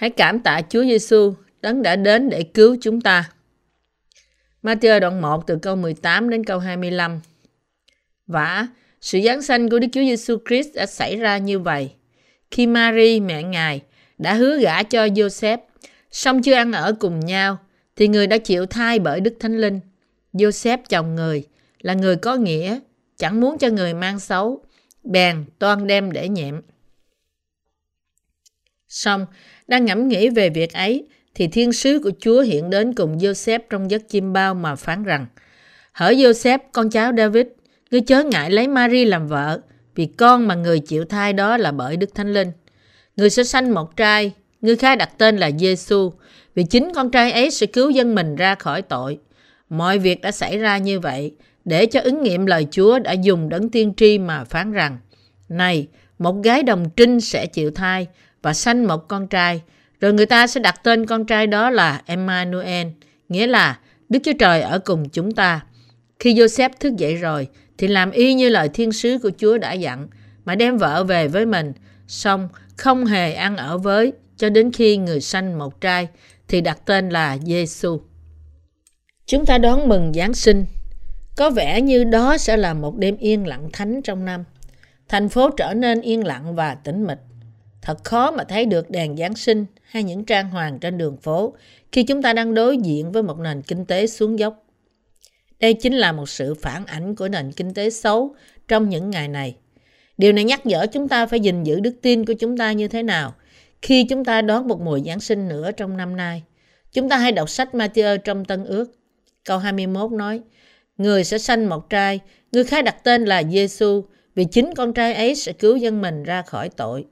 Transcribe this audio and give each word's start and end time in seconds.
Hãy 0.00 0.10
cảm 0.10 0.40
tạ 0.40 0.60
Chúa 0.68 0.84
Giêsu 0.84 1.34
đấng 1.62 1.82
đã 1.82 1.96
đến 1.96 2.30
để 2.30 2.42
cứu 2.42 2.76
chúng 2.80 3.00
ta. 3.00 3.30
Matthew 4.62 5.00
đoạn 5.00 5.22
1 5.22 5.46
từ 5.46 5.58
câu 5.62 5.76
18 5.76 6.30
đến 6.30 6.44
câu 6.44 6.58
25. 6.58 7.20
Và 8.26 8.68
sự 9.00 9.20
giáng 9.24 9.42
sanh 9.42 9.68
của 9.68 9.78
Đức 9.78 9.86
Chúa 9.92 10.00
Giêsu 10.00 10.36
Christ 10.48 10.68
đã 10.74 10.86
xảy 10.86 11.16
ra 11.16 11.38
như 11.38 11.58
vậy. 11.58 11.90
Khi 12.50 12.66
Mary, 12.66 13.20
mẹ 13.20 13.42
Ngài, 13.42 13.80
đã 14.18 14.34
hứa 14.34 14.58
gả 14.58 14.82
cho 14.82 15.06
Joseph, 15.06 15.58
song 16.10 16.42
chưa 16.42 16.54
ăn 16.54 16.72
ở 16.72 16.92
cùng 17.00 17.20
nhau, 17.20 17.58
thì 17.96 18.08
người 18.08 18.26
đã 18.26 18.38
chịu 18.38 18.66
thai 18.66 18.98
bởi 18.98 19.20
Đức 19.20 19.34
Thánh 19.40 19.58
Linh. 19.58 19.80
Joseph 20.32 20.78
chồng 20.88 21.14
người 21.14 21.44
là 21.80 21.94
người 21.94 22.16
có 22.16 22.36
nghĩa, 22.36 22.78
chẳng 23.16 23.40
muốn 23.40 23.58
cho 23.58 23.68
người 23.68 23.94
mang 23.94 24.20
xấu, 24.20 24.64
bèn 25.04 25.44
toan 25.58 25.86
đem 25.86 26.12
để 26.12 26.28
nhẹm. 26.28 26.60
Xong, 28.90 29.26
đang 29.68 29.84
ngẫm 29.84 30.08
nghĩ 30.08 30.28
về 30.28 30.50
việc 30.50 30.72
ấy, 30.72 31.04
thì 31.34 31.48
thiên 31.48 31.72
sứ 31.72 32.00
của 32.04 32.10
Chúa 32.20 32.40
hiện 32.40 32.70
đến 32.70 32.94
cùng 32.94 33.18
Joseph 33.18 33.58
trong 33.70 33.90
giấc 33.90 34.08
chim 34.08 34.32
bao 34.32 34.54
mà 34.54 34.74
phán 34.74 35.02
rằng, 35.04 35.26
Hỡi 35.92 36.16
Joseph, 36.16 36.58
con 36.72 36.90
cháu 36.90 37.12
David, 37.16 37.46
ngươi 37.90 38.00
chớ 38.00 38.22
ngại 38.22 38.50
lấy 38.50 38.68
Mary 38.68 39.04
làm 39.04 39.28
vợ, 39.28 39.60
vì 39.94 40.06
con 40.06 40.48
mà 40.48 40.54
người 40.54 40.78
chịu 40.78 41.04
thai 41.04 41.32
đó 41.32 41.56
là 41.56 41.72
bởi 41.72 41.96
Đức 41.96 42.14
Thánh 42.14 42.32
Linh. 42.32 42.52
Người 43.16 43.30
sẽ 43.30 43.44
sanh 43.44 43.74
một 43.74 43.96
trai, 43.96 44.32
người 44.60 44.76
khai 44.76 44.96
đặt 44.96 45.18
tên 45.18 45.36
là 45.36 45.50
Giêsu, 45.58 46.12
vì 46.54 46.64
chính 46.64 46.92
con 46.94 47.10
trai 47.10 47.32
ấy 47.32 47.50
sẽ 47.50 47.66
cứu 47.66 47.90
dân 47.90 48.14
mình 48.14 48.36
ra 48.36 48.54
khỏi 48.54 48.82
tội. 48.82 49.18
Mọi 49.68 49.98
việc 49.98 50.20
đã 50.20 50.32
xảy 50.32 50.58
ra 50.58 50.78
như 50.78 51.00
vậy, 51.00 51.34
để 51.64 51.86
cho 51.86 52.00
ứng 52.00 52.22
nghiệm 52.22 52.46
lời 52.46 52.66
Chúa 52.70 52.98
đã 52.98 53.12
dùng 53.12 53.48
đấng 53.48 53.68
tiên 53.68 53.92
tri 53.96 54.18
mà 54.18 54.44
phán 54.44 54.72
rằng, 54.72 54.98
Này, 55.48 55.88
một 56.18 56.42
gái 56.44 56.62
đồng 56.62 56.90
trinh 56.96 57.20
sẽ 57.20 57.46
chịu 57.46 57.70
thai 57.70 58.06
và 58.42 58.52
sanh 58.52 58.86
một 58.86 59.08
con 59.08 59.26
trai, 59.26 59.62
rồi 60.00 60.12
người 60.12 60.26
ta 60.26 60.46
sẽ 60.46 60.60
đặt 60.60 60.80
tên 60.84 61.06
con 61.06 61.24
trai 61.24 61.46
đó 61.46 61.70
là 61.70 62.02
Emmanuel, 62.06 62.86
nghĩa 63.28 63.46
là 63.46 63.78
Đức 64.08 64.18
Chúa 64.24 64.32
Trời 64.38 64.60
ở 64.60 64.78
cùng 64.78 65.08
chúng 65.08 65.32
ta. 65.32 65.60
Khi 66.18 66.34
Joseph 66.34 66.70
thức 66.80 66.96
dậy 66.96 67.16
rồi, 67.16 67.48
thì 67.78 67.88
làm 67.88 68.10
y 68.10 68.34
như 68.34 68.48
lời 68.48 68.68
thiên 68.68 68.92
sứ 68.92 69.18
của 69.22 69.30
Chúa 69.38 69.58
đã 69.58 69.72
dặn, 69.72 70.08
mà 70.44 70.54
đem 70.54 70.78
vợ 70.78 71.04
về 71.04 71.28
với 71.28 71.46
mình, 71.46 71.72
xong 72.06 72.48
không 72.76 73.04
hề 73.06 73.32
ăn 73.32 73.56
ở 73.56 73.78
với 73.78 74.12
cho 74.36 74.50
đến 74.50 74.72
khi 74.72 74.96
người 74.96 75.20
sanh 75.20 75.58
một 75.58 75.80
trai, 75.80 76.08
thì 76.48 76.60
đặt 76.60 76.78
tên 76.86 77.08
là 77.08 77.38
Giêsu. 77.38 78.00
Chúng 79.26 79.46
ta 79.46 79.58
đón 79.58 79.88
mừng 79.88 80.12
Giáng 80.14 80.34
sinh. 80.34 80.64
Có 81.36 81.50
vẻ 81.50 81.80
như 81.80 82.04
đó 82.04 82.38
sẽ 82.38 82.56
là 82.56 82.74
một 82.74 82.96
đêm 82.96 83.16
yên 83.16 83.46
lặng 83.46 83.68
thánh 83.72 84.02
trong 84.02 84.24
năm. 84.24 84.44
Thành 85.08 85.28
phố 85.28 85.50
trở 85.50 85.74
nên 85.74 86.00
yên 86.00 86.26
lặng 86.26 86.54
và 86.54 86.74
tĩnh 86.74 87.06
mịch. 87.06 87.18
Thật 87.82 88.04
khó 88.04 88.30
mà 88.30 88.44
thấy 88.44 88.66
được 88.66 88.90
đèn 88.90 89.16
Giáng 89.16 89.34
sinh 89.34 89.66
hay 89.82 90.02
những 90.02 90.24
trang 90.24 90.50
hoàng 90.50 90.78
trên 90.78 90.98
đường 90.98 91.16
phố 91.16 91.54
khi 91.92 92.02
chúng 92.02 92.22
ta 92.22 92.32
đang 92.32 92.54
đối 92.54 92.78
diện 92.78 93.12
với 93.12 93.22
một 93.22 93.38
nền 93.38 93.62
kinh 93.62 93.84
tế 93.84 94.06
xuống 94.06 94.38
dốc. 94.38 94.64
Đây 95.60 95.74
chính 95.74 95.94
là 95.94 96.12
một 96.12 96.28
sự 96.28 96.54
phản 96.54 96.86
ảnh 96.86 97.16
của 97.16 97.28
nền 97.28 97.52
kinh 97.52 97.74
tế 97.74 97.90
xấu 97.90 98.34
trong 98.68 98.88
những 98.88 99.10
ngày 99.10 99.28
này. 99.28 99.56
Điều 100.18 100.32
này 100.32 100.44
nhắc 100.44 100.66
nhở 100.66 100.86
chúng 100.92 101.08
ta 101.08 101.26
phải 101.26 101.40
gìn 101.40 101.62
giữ 101.62 101.80
đức 101.80 101.94
tin 102.02 102.24
của 102.24 102.32
chúng 102.32 102.56
ta 102.56 102.72
như 102.72 102.88
thế 102.88 103.02
nào 103.02 103.34
khi 103.82 104.04
chúng 104.04 104.24
ta 104.24 104.42
đón 104.42 104.68
một 104.68 104.80
mùa 104.80 104.98
Giáng 105.06 105.20
sinh 105.20 105.48
nữa 105.48 105.70
trong 105.72 105.96
năm 105.96 106.16
nay. 106.16 106.42
Chúng 106.92 107.08
ta 107.08 107.16
hãy 107.16 107.32
đọc 107.32 107.50
sách 107.50 107.68
Matthew 107.72 108.16
trong 108.16 108.44
Tân 108.44 108.64
Ước. 108.64 108.96
Câu 109.44 109.58
21 109.58 110.12
nói, 110.12 110.40
Người 110.98 111.24
sẽ 111.24 111.38
sanh 111.38 111.68
một 111.68 111.90
trai, 111.90 112.20
người 112.52 112.64
khai 112.64 112.82
đặt 112.82 113.04
tên 113.04 113.24
là 113.24 113.42
Giêsu 113.42 114.04
vì 114.34 114.44
chính 114.44 114.74
con 114.76 114.92
trai 114.92 115.14
ấy 115.14 115.34
sẽ 115.34 115.52
cứu 115.52 115.76
dân 115.76 116.02
mình 116.02 116.22
ra 116.22 116.42
khỏi 116.42 116.68
tội. 116.68 117.04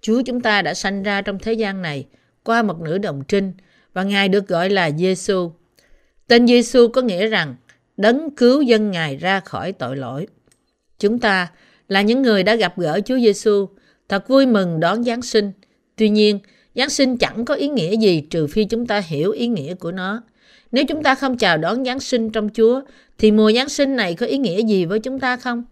Chúa 0.00 0.22
chúng 0.22 0.40
ta 0.40 0.62
đã 0.62 0.74
sanh 0.74 1.02
ra 1.02 1.22
trong 1.22 1.38
thế 1.38 1.52
gian 1.52 1.82
này 1.82 2.06
qua 2.44 2.62
một 2.62 2.80
nữ 2.80 2.98
đồng 2.98 3.22
trinh 3.28 3.52
và 3.92 4.02
Ngài 4.02 4.28
được 4.28 4.48
gọi 4.48 4.70
là 4.70 4.90
Giêsu. 4.90 5.52
Tên 6.26 6.46
Giêsu 6.46 6.88
có 6.88 7.02
nghĩa 7.02 7.26
rằng 7.26 7.56
đấng 7.96 8.30
cứu 8.30 8.62
dân 8.62 8.90
Ngài 8.90 9.16
ra 9.16 9.40
khỏi 9.40 9.72
tội 9.72 9.96
lỗi. 9.96 10.26
Chúng 10.98 11.18
ta 11.18 11.48
là 11.88 12.02
những 12.02 12.22
người 12.22 12.42
đã 12.42 12.54
gặp 12.54 12.78
gỡ 12.78 13.00
Chúa 13.04 13.18
Giêsu, 13.18 13.68
thật 14.08 14.28
vui 14.28 14.46
mừng 14.46 14.80
đón 14.80 15.04
Giáng 15.04 15.22
sinh. 15.22 15.52
Tuy 15.96 16.08
nhiên, 16.08 16.38
Giáng 16.74 16.90
sinh 16.90 17.16
chẳng 17.16 17.44
có 17.44 17.54
ý 17.54 17.68
nghĩa 17.68 17.96
gì 17.96 18.20
trừ 18.30 18.46
phi 18.46 18.64
chúng 18.64 18.86
ta 18.86 19.00
hiểu 19.00 19.30
ý 19.30 19.46
nghĩa 19.46 19.74
của 19.74 19.92
nó. 19.92 20.22
Nếu 20.72 20.84
chúng 20.88 21.02
ta 21.02 21.14
không 21.14 21.36
chào 21.36 21.58
đón 21.58 21.84
Giáng 21.84 22.00
sinh 22.00 22.30
trong 22.30 22.48
Chúa, 22.48 22.80
thì 23.18 23.30
mùa 23.30 23.52
Giáng 23.52 23.68
sinh 23.68 23.96
này 23.96 24.14
có 24.14 24.26
ý 24.26 24.38
nghĩa 24.38 24.62
gì 24.62 24.84
với 24.84 24.98
chúng 24.98 25.20
ta 25.20 25.36
không? 25.36 25.64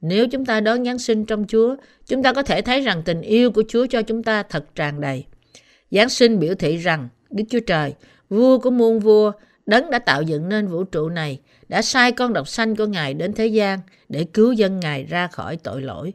Nếu 0.00 0.28
chúng 0.28 0.44
ta 0.44 0.60
đón 0.60 0.84
Giáng 0.84 0.98
sinh 0.98 1.24
trong 1.24 1.46
Chúa, 1.48 1.76
chúng 2.06 2.22
ta 2.22 2.32
có 2.32 2.42
thể 2.42 2.62
thấy 2.62 2.80
rằng 2.80 3.02
tình 3.04 3.20
yêu 3.20 3.50
của 3.50 3.62
Chúa 3.68 3.86
cho 3.86 4.02
chúng 4.02 4.22
ta 4.22 4.42
thật 4.42 4.64
tràn 4.74 5.00
đầy. 5.00 5.24
Giáng 5.90 6.08
sinh 6.08 6.38
biểu 6.38 6.54
thị 6.54 6.76
rằng 6.76 7.08
Đức 7.30 7.44
Chúa 7.50 7.60
Trời, 7.66 7.94
vua 8.28 8.58
của 8.58 8.70
muôn 8.70 9.00
vua, 9.00 9.32
đấng 9.66 9.90
đã 9.90 9.98
tạo 9.98 10.22
dựng 10.22 10.48
nên 10.48 10.66
vũ 10.66 10.84
trụ 10.84 11.08
này, 11.08 11.40
đã 11.68 11.82
sai 11.82 12.12
con 12.12 12.32
độc 12.32 12.48
sanh 12.48 12.76
của 12.76 12.86
Ngài 12.86 13.14
đến 13.14 13.32
thế 13.32 13.46
gian 13.46 13.78
để 14.08 14.24
cứu 14.24 14.52
dân 14.52 14.80
Ngài 14.80 15.04
ra 15.04 15.26
khỏi 15.26 15.56
tội 15.56 15.82
lỗi. 15.82 16.12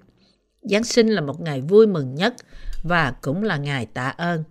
Giáng 0.61 0.83
sinh 0.83 1.09
là 1.09 1.21
một 1.21 1.41
ngày 1.41 1.61
vui 1.61 1.87
mừng 1.87 2.15
nhất 2.15 2.33
và 2.83 3.13
cũng 3.21 3.43
là 3.43 3.57
ngày 3.57 3.87
tạ 3.93 4.07
ơn. 4.17 4.43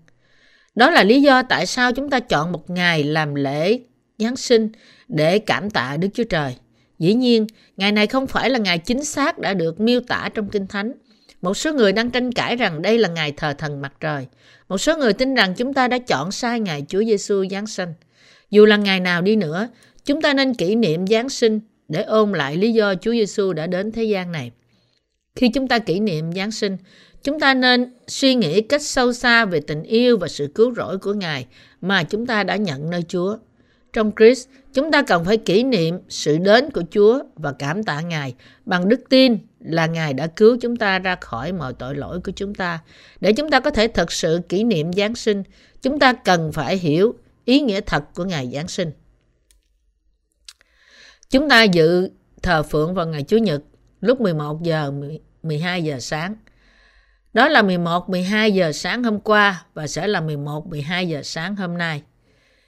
Đó 0.75 0.91
là 0.91 1.03
lý 1.03 1.22
do 1.22 1.43
tại 1.43 1.66
sao 1.66 1.93
chúng 1.93 2.11
ta 2.11 2.21
chọn 2.21 2.53
một 2.53 2.71
ngày 2.71 3.05
làm 3.05 3.34
lễ 3.34 3.81
Giáng 4.19 4.37
sinh 4.37 4.69
để 5.09 5.39
cảm 5.39 5.71
tạ 5.71 5.97
Đức 6.01 6.09
Chúa 6.15 6.25
Trời. 6.25 6.56
Dĩ 6.99 7.15
nhiên, 7.15 7.47
ngày 7.77 7.93
này 7.93 8.06
không 8.06 8.27
phải 8.27 8.50
là 8.50 8.59
ngày 8.59 8.78
chính 8.78 9.05
xác 9.05 9.38
đã 9.38 9.55
được 9.55 9.81
miêu 9.81 10.00
tả 10.00 10.28
trong 10.34 10.49
Kinh 10.49 10.66
Thánh. 10.66 10.93
Một 11.43 11.55
số 11.55 11.72
người 11.75 11.93
đang 11.93 12.10
tranh 12.10 12.32
cãi 12.32 12.56
rằng 12.56 12.82
đây 12.82 12.99
là 12.99 13.09
ngày 13.09 13.32
thờ 13.32 13.55
thần 13.59 13.82
mặt 13.82 13.93
trời. 14.00 14.27
Một 14.69 14.78
số 14.78 14.97
người 14.97 15.12
tin 15.12 15.34
rằng 15.34 15.54
chúng 15.54 15.75
ta 15.75 15.88
đã 15.88 15.99
chọn 15.99 16.33
sai 16.33 16.60
ngày 16.60 16.84
Chúa 16.88 17.04
Giêsu 17.04 17.44
Giáng 17.50 17.66
sinh. 17.66 17.88
Dù 18.50 18.66
là 18.66 18.77
ngày 18.77 19.00
nào 19.00 19.22
đi 19.22 19.37
nữa, 19.37 19.69
chúng 20.04 20.22
ta 20.22 20.34
nên 20.34 20.54
kỷ 20.54 20.75
niệm 20.75 21.06
Giáng 21.06 21.28
sinh 21.28 21.60
để 21.88 22.03
ôn 22.03 22.33
lại 22.33 22.56
lý 22.56 22.72
do 22.72 22.94
Chúa 22.94 23.12
Giêsu 23.12 23.53
đã 23.53 23.66
đến 23.66 23.93
thế 23.93 24.04
gian 24.04 24.33
này. 24.33 24.50
Khi 25.37 25.49
chúng 25.49 25.69
ta 25.69 25.78
kỷ 25.78 26.00
niệm 26.00 26.33
Giáng 26.33 26.50
sinh, 26.50 26.77
chúng 27.22 27.41
ta 27.41 27.54
nên 27.54 27.93
suy 28.06 28.34
nghĩ 28.34 28.60
cách 28.60 28.83
sâu 28.83 29.12
xa 29.12 29.44
về 29.44 29.60
tình 29.60 29.83
yêu 29.83 30.19
và 30.19 30.28
sự 30.28 30.49
cứu 30.54 30.75
rỗi 30.75 30.99
của 30.99 31.12
Ngài 31.15 31.47
mà 31.81 32.03
chúng 32.03 32.27
ta 32.27 32.43
đã 32.43 32.56
nhận 32.56 32.91
nơi 32.91 33.03
Chúa. 33.09 33.37
Trong 33.94 34.12
Christ, 34.16 34.49
chúng 34.72 34.91
ta 34.91 35.03
cần 35.03 35.25
phải 35.25 35.37
kỷ 35.37 35.62
niệm 35.62 35.99
sự 36.09 36.38
đến 36.38 36.71
của 36.71 36.82
Chúa 36.91 37.22
và 37.34 37.53
cảm 37.53 37.82
tạ 37.82 38.00
Ngài 38.00 38.34
bằng 38.65 38.88
đức 38.88 39.00
tin 39.09 39.38
là 39.60 39.87
Ngài 39.87 40.15
đã 40.15 40.27
cứu 40.27 40.56
chúng 40.60 40.77
ta 40.77 40.99
ra 40.99 41.16
khỏi 41.21 41.53
mọi 41.53 41.72
tội 41.72 41.94
lỗi 41.94 42.21
của 42.21 42.33
chúng 42.37 42.54
ta. 42.54 42.78
Để 43.21 43.33
chúng 43.33 43.50
ta 43.50 43.60
có 43.60 43.71
thể 43.71 43.88
thật 43.88 44.12
sự 44.12 44.41
kỷ 44.49 44.65
niệm 44.65 44.93
Giáng 44.93 45.15
sinh, 45.15 45.43
chúng 45.83 45.99
ta 45.99 46.12
cần 46.12 46.53
phải 46.53 46.77
hiểu 46.77 47.15
ý 47.44 47.60
nghĩa 47.60 47.81
thật 47.81 48.04
của 48.15 48.25
ngày 48.25 48.50
Giáng 48.53 48.69
sinh. 48.69 48.91
Chúng 51.31 51.49
ta 51.49 51.62
dự 51.62 52.10
thờ 52.43 52.62
phượng 52.62 52.94
vào 52.94 53.06
ngày 53.06 53.22
Chủ 53.22 53.37
nhật 53.37 53.62
lúc 54.00 54.21
11 54.21 54.62
giờ 54.62 54.93
12 55.43 55.83
giờ 55.83 56.00
sáng. 56.00 56.34
Đó 57.33 57.49
là 57.49 57.62
11 57.62 58.09
12 58.09 58.53
giờ 58.53 58.72
sáng 58.72 59.04
hôm 59.04 59.21
qua 59.21 59.65
và 59.75 59.87
sẽ 59.87 60.06
là 60.06 60.21
11 60.21 60.66
12 60.66 61.09
giờ 61.09 61.21
sáng 61.22 61.56
hôm 61.56 61.78
nay. 61.78 62.03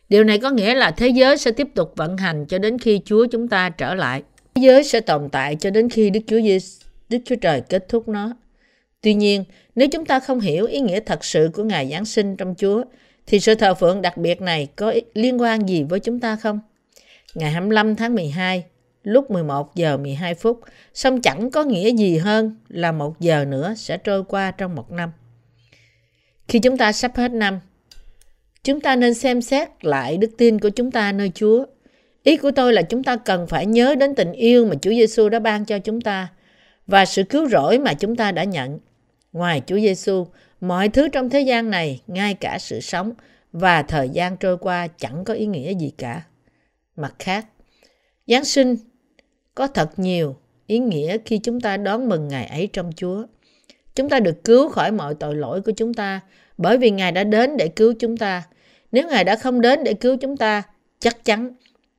Điều 0.08 0.24
này 0.24 0.38
có 0.38 0.50
nghĩa 0.50 0.74
là 0.74 0.90
thế 0.90 1.08
giới 1.08 1.36
sẽ 1.36 1.50
tiếp 1.50 1.68
tục 1.74 1.92
vận 1.96 2.16
hành 2.16 2.46
cho 2.46 2.58
đến 2.58 2.78
khi 2.78 3.00
Chúa 3.04 3.26
chúng 3.26 3.48
ta 3.48 3.70
trở 3.70 3.94
lại. 3.94 4.22
Thế 4.54 4.62
giới 4.62 4.84
sẽ 4.84 5.00
tồn 5.00 5.28
tại 5.32 5.56
cho 5.60 5.70
đến 5.70 5.88
khi 5.88 6.10
Đức 6.10 6.20
Chúa 6.26 6.40
Giêsu, 6.40 6.86
Đức 7.08 7.18
Chúa 7.24 7.36
Trời 7.36 7.60
kết 7.60 7.88
thúc 7.88 8.08
nó. 8.08 8.36
Tuy 9.00 9.14
nhiên, 9.14 9.44
nếu 9.74 9.88
chúng 9.92 10.04
ta 10.04 10.20
không 10.20 10.40
hiểu 10.40 10.66
ý 10.66 10.80
nghĩa 10.80 11.00
thật 11.00 11.24
sự 11.24 11.50
của 11.54 11.64
ngày 11.64 11.88
Giáng 11.90 12.04
sinh 12.04 12.36
trong 12.36 12.54
Chúa, 12.58 12.84
thì 13.26 13.40
sự 13.40 13.54
thờ 13.54 13.74
phượng 13.74 14.02
đặc 14.02 14.16
biệt 14.16 14.40
này 14.40 14.68
có 14.76 14.94
liên 15.14 15.40
quan 15.40 15.68
gì 15.68 15.82
với 15.82 16.00
chúng 16.00 16.20
ta 16.20 16.36
không? 16.36 16.60
Ngày 17.34 17.50
25 17.50 17.96
tháng 17.96 18.14
12, 18.14 18.64
lúc 19.02 19.30
11 19.30 19.74
giờ 19.74 19.96
12 19.96 20.34
phút, 20.34 20.60
song 20.94 21.20
chẳng 21.20 21.50
có 21.50 21.64
nghĩa 21.64 21.90
gì 21.90 22.18
hơn 22.18 22.56
là 22.68 22.92
một 22.92 23.20
giờ 23.20 23.44
nữa 23.44 23.74
sẽ 23.76 23.96
trôi 23.96 24.24
qua 24.24 24.50
trong 24.50 24.74
một 24.74 24.92
năm. 24.92 25.12
Khi 26.48 26.58
chúng 26.58 26.76
ta 26.78 26.92
sắp 26.92 27.16
hết 27.16 27.32
năm, 27.32 27.60
chúng 28.66 28.80
ta 28.80 28.96
nên 28.96 29.14
xem 29.14 29.42
xét 29.42 29.84
lại 29.84 30.16
đức 30.16 30.30
tin 30.38 30.58
của 30.58 30.68
chúng 30.68 30.90
ta 30.90 31.12
nơi 31.12 31.30
Chúa. 31.34 31.64
Ý 32.22 32.36
của 32.36 32.50
tôi 32.50 32.72
là 32.72 32.82
chúng 32.82 33.02
ta 33.02 33.16
cần 33.16 33.46
phải 33.46 33.66
nhớ 33.66 33.94
đến 33.94 34.14
tình 34.14 34.32
yêu 34.32 34.66
mà 34.66 34.74
Chúa 34.82 34.90
Giêsu 34.90 35.28
đã 35.28 35.38
ban 35.38 35.64
cho 35.64 35.78
chúng 35.78 36.00
ta 36.00 36.28
và 36.86 37.04
sự 37.04 37.22
cứu 37.22 37.48
rỗi 37.48 37.78
mà 37.78 37.94
chúng 37.94 38.16
ta 38.16 38.32
đã 38.32 38.44
nhận. 38.44 38.78
Ngoài 39.32 39.62
Chúa 39.66 39.76
Giêsu, 39.76 40.26
mọi 40.60 40.88
thứ 40.88 41.08
trong 41.08 41.30
thế 41.30 41.40
gian 41.40 41.70
này, 41.70 42.00
ngay 42.06 42.34
cả 42.34 42.58
sự 42.60 42.80
sống 42.80 43.12
và 43.52 43.82
thời 43.82 44.08
gian 44.08 44.36
trôi 44.36 44.58
qua 44.58 44.86
chẳng 44.86 45.24
có 45.24 45.34
ý 45.34 45.46
nghĩa 45.46 45.74
gì 45.74 45.92
cả. 45.98 46.22
Mặt 46.96 47.14
khác, 47.18 47.46
Giáng 48.26 48.44
sinh 48.44 48.76
có 49.54 49.66
thật 49.66 49.98
nhiều 49.98 50.36
ý 50.66 50.78
nghĩa 50.78 51.18
khi 51.24 51.38
chúng 51.38 51.60
ta 51.60 51.76
đón 51.76 52.08
mừng 52.08 52.28
ngày 52.28 52.46
ấy 52.46 52.68
trong 52.72 52.92
Chúa. 52.96 53.26
Chúng 53.94 54.08
ta 54.08 54.20
được 54.20 54.44
cứu 54.44 54.68
khỏi 54.68 54.92
mọi 54.92 55.14
tội 55.14 55.34
lỗi 55.34 55.60
của 55.60 55.72
chúng 55.72 55.94
ta 55.94 56.20
bởi 56.58 56.78
vì 56.78 56.90
Ngài 56.90 57.12
đã 57.12 57.24
đến 57.24 57.56
để 57.56 57.68
cứu 57.68 57.94
chúng 57.98 58.16
ta. 58.16 58.42
Nếu 58.96 59.08
Ngài 59.08 59.24
đã 59.24 59.36
không 59.36 59.60
đến 59.60 59.84
để 59.84 59.94
cứu 59.94 60.16
chúng 60.16 60.36
ta, 60.36 60.62
chắc 60.98 61.24
chắn 61.24 61.54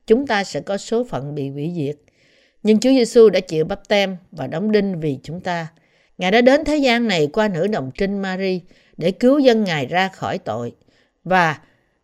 chúng 0.08 0.28
ta 0.28 0.44
sẽ 0.44 0.62
có 0.62 0.78
số 0.78 1.04
phận 1.04 1.36
bị 1.36 1.50
hủy 1.50 1.74
diệt. 1.76 1.96
Nhưng 2.64 2.80
Chúa 2.80 2.90
Giêsu 2.90 3.30
đã 3.30 3.40
chịu 3.40 3.66
bắp 3.66 3.88
tem 3.88 4.18
và 4.32 4.48
đóng 4.48 4.72
đinh 4.72 5.00
vì 5.00 5.20
chúng 5.24 5.42
ta. 5.42 5.68
Ngài 6.18 6.32
đã 6.32 6.42
đến 6.42 6.64
thế 6.66 6.78
gian 6.78 7.08
này 7.08 7.28
qua 7.34 7.48
nữ 7.48 7.68
đồng 7.68 7.92
trinh 7.98 8.20
Mary 8.22 8.62
để 8.98 9.12
cứu 9.12 9.40
dân 9.40 9.64
Ngài 9.64 9.86
ra 9.86 10.08
khỏi 10.08 10.38
tội. 10.38 10.72
Và 11.24 11.60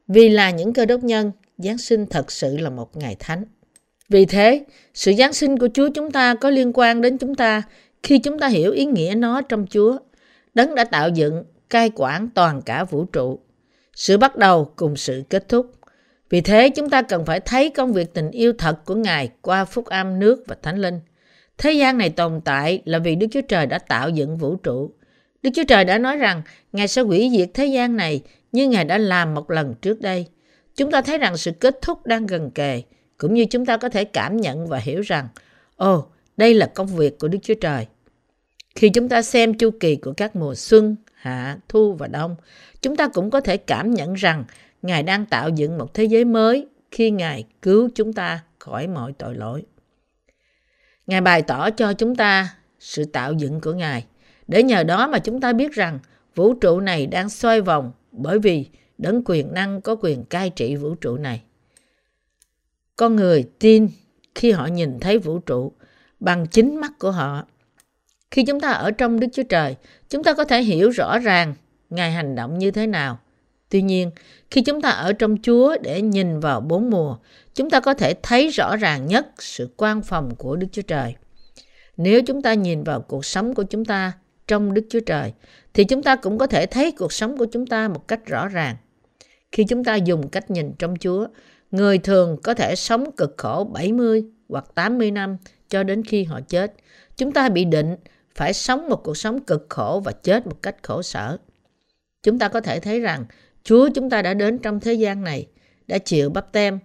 vì 0.07 0.29
là 0.29 0.51
những 0.51 0.73
cơ 0.73 0.85
đốc 0.85 1.03
nhân, 1.03 1.31
Giáng 1.57 1.77
sinh 1.77 2.05
thật 2.05 2.31
sự 2.31 2.57
là 2.57 2.69
một 2.69 2.97
ngày 2.97 3.15
thánh. 3.19 3.43
Vì 4.09 4.25
thế, 4.25 4.65
sự 4.93 5.13
Giáng 5.13 5.33
sinh 5.33 5.59
của 5.59 5.67
Chúa 5.73 5.89
chúng 5.89 6.11
ta 6.11 6.35
có 6.35 6.49
liên 6.49 6.71
quan 6.73 7.01
đến 7.01 7.17
chúng 7.17 7.35
ta 7.35 7.63
khi 8.03 8.19
chúng 8.19 8.39
ta 8.39 8.47
hiểu 8.47 8.71
ý 8.71 8.85
nghĩa 8.85 9.13
nó 9.17 9.41
trong 9.41 9.65
Chúa. 9.69 9.97
Đấng 10.53 10.75
đã 10.75 10.83
tạo 10.83 11.09
dựng, 11.09 11.43
cai 11.69 11.91
quản 11.95 12.29
toàn 12.35 12.61
cả 12.61 12.83
vũ 12.83 13.05
trụ. 13.05 13.39
Sự 13.93 14.17
bắt 14.17 14.35
đầu 14.35 14.73
cùng 14.75 14.95
sự 14.95 15.23
kết 15.29 15.49
thúc. 15.49 15.71
Vì 16.29 16.41
thế 16.41 16.69
chúng 16.69 16.89
ta 16.89 17.01
cần 17.01 17.25
phải 17.25 17.39
thấy 17.39 17.69
công 17.69 17.93
việc 17.93 18.13
tình 18.13 18.31
yêu 18.31 18.53
thật 18.57 18.85
của 18.85 18.95
Ngài 18.95 19.29
qua 19.41 19.65
phúc 19.65 19.85
âm 19.85 20.19
nước 20.19 20.43
và 20.47 20.55
thánh 20.61 20.81
linh. 20.81 20.99
Thế 21.57 21.71
gian 21.71 21.97
này 21.97 22.09
tồn 22.09 22.41
tại 22.45 22.81
là 22.85 22.99
vì 22.99 23.15
Đức 23.15 23.27
Chúa 23.31 23.41
Trời 23.41 23.65
đã 23.65 23.79
tạo 23.79 24.09
dựng 24.09 24.37
vũ 24.37 24.55
trụ. 24.55 24.91
Đức 25.43 25.49
Chúa 25.53 25.63
Trời 25.67 25.85
đã 25.85 25.97
nói 25.97 26.17
rằng 26.17 26.41
Ngài 26.71 26.87
sẽ 26.87 27.01
hủy 27.01 27.29
diệt 27.37 27.49
thế 27.53 27.65
gian 27.65 27.95
này 27.95 28.21
như 28.51 28.67
Ngài 28.67 28.85
đã 28.85 28.97
làm 28.97 29.33
một 29.33 29.51
lần 29.51 29.75
trước 29.81 30.01
đây. 30.01 30.25
Chúng 30.75 30.91
ta 30.91 31.01
thấy 31.01 31.17
rằng 31.17 31.37
sự 31.37 31.51
kết 31.51 31.81
thúc 31.81 32.05
đang 32.05 32.25
gần 32.25 32.51
kề, 32.51 32.81
cũng 33.17 33.33
như 33.33 33.45
chúng 33.45 33.65
ta 33.65 33.77
có 33.77 33.89
thể 33.89 34.05
cảm 34.05 34.37
nhận 34.37 34.67
và 34.67 34.77
hiểu 34.77 35.01
rằng, 35.01 35.27
ồ, 35.75 35.95
oh, 35.95 36.11
đây 36.37 36.53
là 36.53 36.65
công 36.65 36.87
việc 36.87 37.19
của 37.19 37.27
Đức 37.27 37.39
Chúa 37.41 37.53
Trời. 37.53 37.87
Khi 38.75 38.89
chúng 38.89 39.09
ta 39.09 39.21
xem 39.21 39.53
chu 39.53 39.71
kỳ 39.79 39.95
của 39.95 40.13
các 40.17 40.35
mùa 40.35 40.55
xuân, 40.55 40.95
hạ, 41.23 41.57
thu 41.69 41.93
và 41.93 42.07
đông, 42.07 42.35
chúng 42.81 42.95
ta 42.95 43.07
cũng 43.07 43.31
có 43.31 43.41
thể 43.41 43.57
cảm 43.57 43.91
nhận 43.91 44.13
rằng 44.13 44.43
Ngài 44.81 45.03
đang 45.03 45.25
tạo 45.25 45.49
dựng 45.49 45.77
một 45.77 45.93
thế 45.93 46.03
giới 46.03 46.25
mới 46.25 46.67
khi 46.91 47.11
Ngài 47.11 47.43
cứu 47.61 47.89
chúng 47.95 48.13
ta 48.13 48.43
khỏi 48.59 48.87
mọi 48.87 49.13
tội 49.17 49.35
lỗi. 49.35 49.63
Ngài 51.07 51.21
bày 51.21 51.41
tỏ 51.41 51.69
cho 51.69 51.93
chúng 51.93 52.15
ta 52.15 52.55
sự 52.79 53.05
tạo 53.05 53.33
dựng 53.33 53.61
của 53.61 53.73
Ngài, 53.73 54.05
để 54.47 54.63
nhờ 54.63 54.83
đó 54.83 55.07
mà 55.07 55.19
chúng 55.19 55.41
ta 55.41 55.53
biết 55.53 55.71
rằng 55.71 55.99
vũ 56.35 56.53
trụ 56.53 56.79
này 56.79 57.07
đang 57.07 57.29
xoay 57.29 57.61
vòng 57.61 57.91
bởi 58.11 58.39
vì 58.39 58.69
đấng 58.97 59.21
quyền 59.25 59.53
năng 59.53 59.81
có 59.81 59.95
quyền 59.95 60.23
cai 60.23 60.49
trị 60.49 60.75
vũ 60.75 60.95
trụ 60.95 61.17
này. 61.17 61.41
Con 62.95 63.15
người 63.15 63.49
tin 63.59 63.87
khi 64.35 64.51
họ 64.51 64.65
nhìn 64.65 64.99
thấy 64.99 65.17
vũ 65.17 65.39
trụ 65.39 65.71
bằng 66.19 66.47
chính 66.47 66.81
mắt 66.81 66.91
của 66.99 67.11
họ. 67.11 67.45
Khi 68.33 68.43
chúng 68.43 68.59
ta 68.59 68.69
ở 68.71 68.91
trong 68.91 69.19
Đức 69.19 69.27
Chúa 69.33 69.43
Trời, 69.43 69.75
chúng 70.09 70.23
ta 70.23 70.33
có 70.33 70.43
thể 70.43 70.61
hiểu 70.61 70.89
rõ 70.89 71.19
ràng 71.19 71.53
Ngài 71.89 72.11
hành 72.11 72.35
động 72.35 72.59
như 72.59 72.71
thế 72.71 72.87
nào. 72.87 73.19
Tuy 73.69 73.81
nhiên, 73.81 74.11
khi 74.51 74.61
chúng 74.61 74.81
ta 74.81 74.89
ở 74.89 75.13
trong 75.13 75.37
Chúa 75.41 75.77
để 75.81 76.01
nhìn 76.01 76.39
vào 76.39 76.61
bốn 76.61 76.89
mùa, 76.89 77.17
chúng 77.53 77.69
ta 77.69 77.79
có 77.79 77.93
thể 77.93 78.13
thấy 78.23 78.47
rõ 78.49 78.75
ràng 78.75 79.07
nhất 79.07 79.27
sự 79.39 79.69
quan 79.77 80.01
phòng 80.01 80.35
của 80.35 80.55
Đức 80.55 80.67
Chúa 80.71 80.81
Trời. 80.81 81.15
Nếu 81.97 82.21
chúng 82.21 82.41
ta 82.41 82.53
nhìn 82.53 82.83
vào 82.83 83.01
cuộc 83.01 83.25
sống 83.25 83.53
của 83.53 83.63
chúng 83.63 83.85
ta 83.85 84.11
trong 84.47 84.73
Đức 84.73 84.85
Chúa 84.89 84.99
Trời, 84.99 85.33
thì 85.73 85.83
chúng 85.83 86.03
ta 86.03 86.15
cũng 86.15 86.37
có 86.37 86.47
thể 86.47 86.65
thấy 86.65 86.91
cuộc 86.91 87.13
sống 87.13 87.37
của 87.37 87.45
chúng 87.45 87.67
ta 87.67 87.87
một 87.87 88.07
cách 88.07 88.25
rõ 88.25 88.47
ràng. 88.47 88.75
Khi 89.51 89.63
chúng 89.63 89.83
ta 89.83 89.95
dùng 89.95 90.29
cách 90.29 90.51
nhìn 90.51 90.71
trong 90.79 90.95
Chúa, 90.99 91.27
người 91.71 91.97
thường 91.97 92.37
có 92.43 92.53
thể 92.53 92.75
sống 92.75 93.11
cực 93.11 93.33
khổ 93.37 93.63
70 93.63 94.23
hoặc 94.49 94.65
80 94.75 95.11
năm 95.11 95.37
cho 95.69 95.83
đến 95.83 96.03
khi 96.03 96.23
họ 96.23 96.39
chết. 96.47 96.73
Chúng 97.17 97.31
ta 97.31 97.49
bị 97.49 97.65
định 97.65 97.95
phải 98.35 98.53
sống 98.53 98.89
một 98.89 99.03
cuộc 99.03 99.17
sống 99.17 99.39
cực 99.39 99.65
khổ 99.69 100.01
và 100.05 100.11
chết 100.11 100.47
một 100.47 100.61
cách 100.61 100.75
khổ 100.81 101.01
sở. 101.01 101.37
Chúng 102.23 102.39
ta 102.39 102.47
có 102.47 102.61
thể 102.61 102.79
thấy 102.79 102.99
rằng 102.99 103.25
Chúa 103.63 103.89
chúng 103.95 104.09
ta 104.09 104.21
đã 104.21 104.33
đến 104.33 104.57
trong 104.57 104.79
thế 104.79 104.93
gian 104.93 105.23
này, 105.23 105.47
đã 105.87 105.97
chịu 105.97 106.29
bắp 106.29 106.51
tem, 106.51 106.79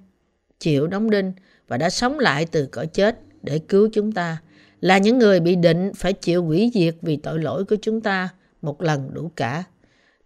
chịu 0.58 0.86
đóng 0.86 1.10
đinh 1.10 1.32
và 1.68 1.76
đã 1.76 1.90
sống 1.90 2.18
lại 2.18 2.46
từ 2.46 2.66
cõi 2.66 2.86
chết 2.86 3.18
để 3.42 3.58
cứu 3.58 3.88
chúng 3.92 4.12
ta. 4.12 4.42
Là 4.80 4.98
những 4.98 5.18
người 5.18 5.40
bị 5.40 5.56
định 5.56 5.92
phải 5.96 6.12
chịu 6.12 6.44
hủy 6.44 6.70
diệt 6.74 6.94
vì 7.02 7.16
tội 7.16 7.38
lỗi 7.38 7.64
của 7.64 7.76
chúng 7.82 8.00
ta 8.00 8.28
một 8.62 8.82
lần 8.82 9.14
đủ 9.14 9.30
cả. 9.36 9.64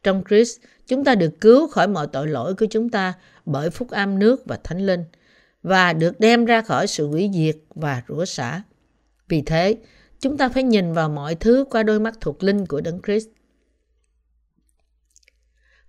Trong 0.02 0.22
Christ, 0.28 0.58
chúng 0.86 1.04
ta 1.04 1.14
được 1.14 1.40
cứu 1.40 1.68
khỏi 1.68 1.88
mọi 1.88 2.06
tội 2.06 2.26
lỗi 2.26 2.54
của 2.54 2.66
chúng 2.70 2.88
ta 2.88 3.12
bởi 3.46 3.70
phúc 3.70 3.90
âm 3.90 4.18
nước 4.18 4.46
và 4.46 4.58
thánh 4.64 4.86
linh 4.86 5.04
và 5.62 5.92
được 5.92 6.20
đem 6.20 6.44
ra 6.44 6.62
khỏi 6.62 6.86
sự 6.86 7.06
hủy 7.06 7.30
diệt 7.34 7.56
và 7.74 8.02
rủa 8.08 8.24
xả. 8.24 8.62
Vì 9.28 9.42
thế, 9.42 9.76
chúng 10.22 10.36
ta 10.36 10.48
phải 10.48 10.62
nhìn 10.62 10.92
vào 10.92 11.08
mọi 11.08 11.34
thứ 11.34 11.64
qua 11.70 11.82
đôi 11.82 12.00
mắt 12.00 12.14
thuộc 12.20 12.42
linh 12.42 12.66
của 12.66 12.80
Đấng 12.80 13.00
Christ. 13.02 13.28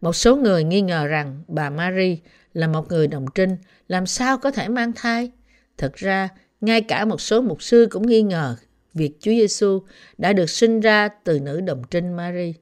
Một 0.01 0.13
số 0.13 0.35
người 0.35 0.63
nghi 0.63 0.81
ngờ 0.81 1.07
rằng 1.07 1.43
bà 1.47 1.69
Mary 1.69 2.19
là 2.53 2.67
một 2.67 2.87
người 2.89 3.07
đồng 3.07 3.25
trinh, 3.35 3.57
làm 3.87 4.05
sao 4.05 4.37
có 4.37 4.51
thể 4.51 4.67
mang 4.67 4.91
thai? 4.95 5.31
Thật 5.77 5.93
ra, 5.93 6.29
ngay 6.61 6.81
cả 6.81 7.05
một 7.05 7.21
số 7.21 7.41
mục 7.41 7.63
sư 7.63 7.87
cũng 7.91 8.07
nghi 8.07 8.21
ngờ 8.21 8.55
việc 8.93 9.17
Chúa 9.19 9.31
Giêsu 9.31 9.81
đã 10.17 10.33
được 10.33 10.49
sinh 10.49 10.79
ra 10.79 11.09
từ 11.23 11.39
nữ 11.39 11.61
đồng 11.61 11.81
trinh 11.91 12.13
Mary. 12.13 12.53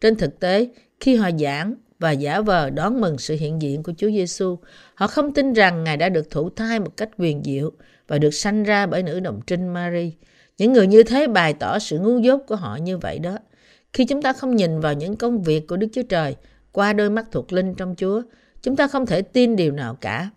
Trên 0.00 0.16
thực 0.16 0.40
tế, 0.40 0.68
khi 1.00 1.16
họ 1.16 1.30
giảng 1.40 1.74
và 1.98 2.10
giả 2.10 2.40
vờ 2.40 2.70
đón 2.70 3.00
mừng 3.00 3.18
sự 3.18 3.36
hiện 3.36 3.62
diện 3.62 3.82
của 3.82 3.92
Chúa 3.96 4.10
Giêsu, 4.10 4.58
họ 4.94 5.06
không 5.06 5.34
tin 5.34 5.52
rằng 5.52 5.84
Ngài 5.84 5.96
đã 5.96 6.08
được 6.08 6.30
thụ 6.30 6.50
thai 6.50 6.80
một 6.80 6.96
cách 6.96 7.10
quyền 7.18 7.42
diệu 7.44 7.72
và 8.08 8.18
được 8.18 8.34
sanh 8.34 8.62
ra 8.62 8.86
bởi 8.86 9.02
nữ 9.02 9.20
đồng 9.20 9.40
trinh 9.46 9.68
Mary. 9.68 10.12
Những 10.58 10.72
người 10.72 10.86
như 10.86 11.02
thế 11.02 11.26
bày 11.26 11.54
tỏ 11.54 11.78
sự 11.78 11.98
ngu 11.98 12.18
dốt 12.18 12.40
của 12.46 12.56
họ 12.56 12.76
như 12.76 12.98
vậy 12.98 13.18
đó. 13.18 13.38
Khi 13.92 14.04
chúng 14.04 14.22
ta 14.22 14.32
không 14.32 14.56
nhìn 14.56 14.80
vào 14.80 14.94
những 14.94 15.16
công 15.16 15.42
việc 15.42 15.66
của 15.66 15.76
Đức 15.76 15.88
Chúa 15.92 16.02
Trời 16.02 16.36
qua 16.72 16.92
đôi 16.92 17.10
mắt 17.10 17.26
thuộc 17.30 17.52
linh 17.52 17.74
trong 17.74 17.94
Chúa, 17.98 18.22
chúng 18.62 18.76
ta 18.76 18.86
không 18.86 19.06
thể 19.06 19.22
tin 19.22 19.56
điều 19.56 19.72
nào 19.72 19.96
cả. 20.00 20.30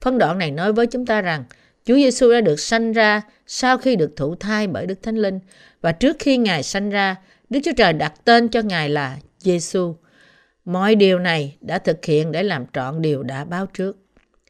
Phân 0.00 0.18
đoạn 0.18 0.38
này 0.38 0.50
nói 0.50 0.72
với 0.72 0.86
chúng 0.86 1.06
ta 1.06 1.20
rằng 1.20 1.44
Chúa 1.84 1.94
Giêsu 1.94 2.32
đã 2.32 2.40
được 2.40 2.60
sanh 2.60 2.92
ra 2.92 3.22
sau 3.46 3.78
khi 3.78 3.96
được 3.96 4.16
thụ 4.16 4.34
thai 4.34 4.66
bởi 4.66 4.86
Đức 4.86 5.02
Thánh 5.02 5.16
Linh 5.16 5.40
và 5.80 5.92
trước 5.92 6.16
khi 6.18 6.36
Ngài 6.36 6.62
sanh 6.62 6.90
ra, 6.90 7.16
Đức 7.50 7.60
Chúa 7.64 7.72
Trời 7.76 7.92
đặt 7.92 8.12
tên 8.24 8.48
cho 8.48 8.60
Ngài 8.62 8.88
là 8.88 9.18
Giêsu. 9.38 9.94
Mọi 10.64 10.94
điều 10.94 11.18
này 11.18 11.56
đã 11.60 11.78
thực 11.78 12.04
hiện 12.04 12.32
để 12.32 12.42
làm 12.42 12.64
trọn 12.72 13.02
điều 13.02 13.22
đã 13.22 13.44
báo 13.44 13.66
trước. 13.66 13.96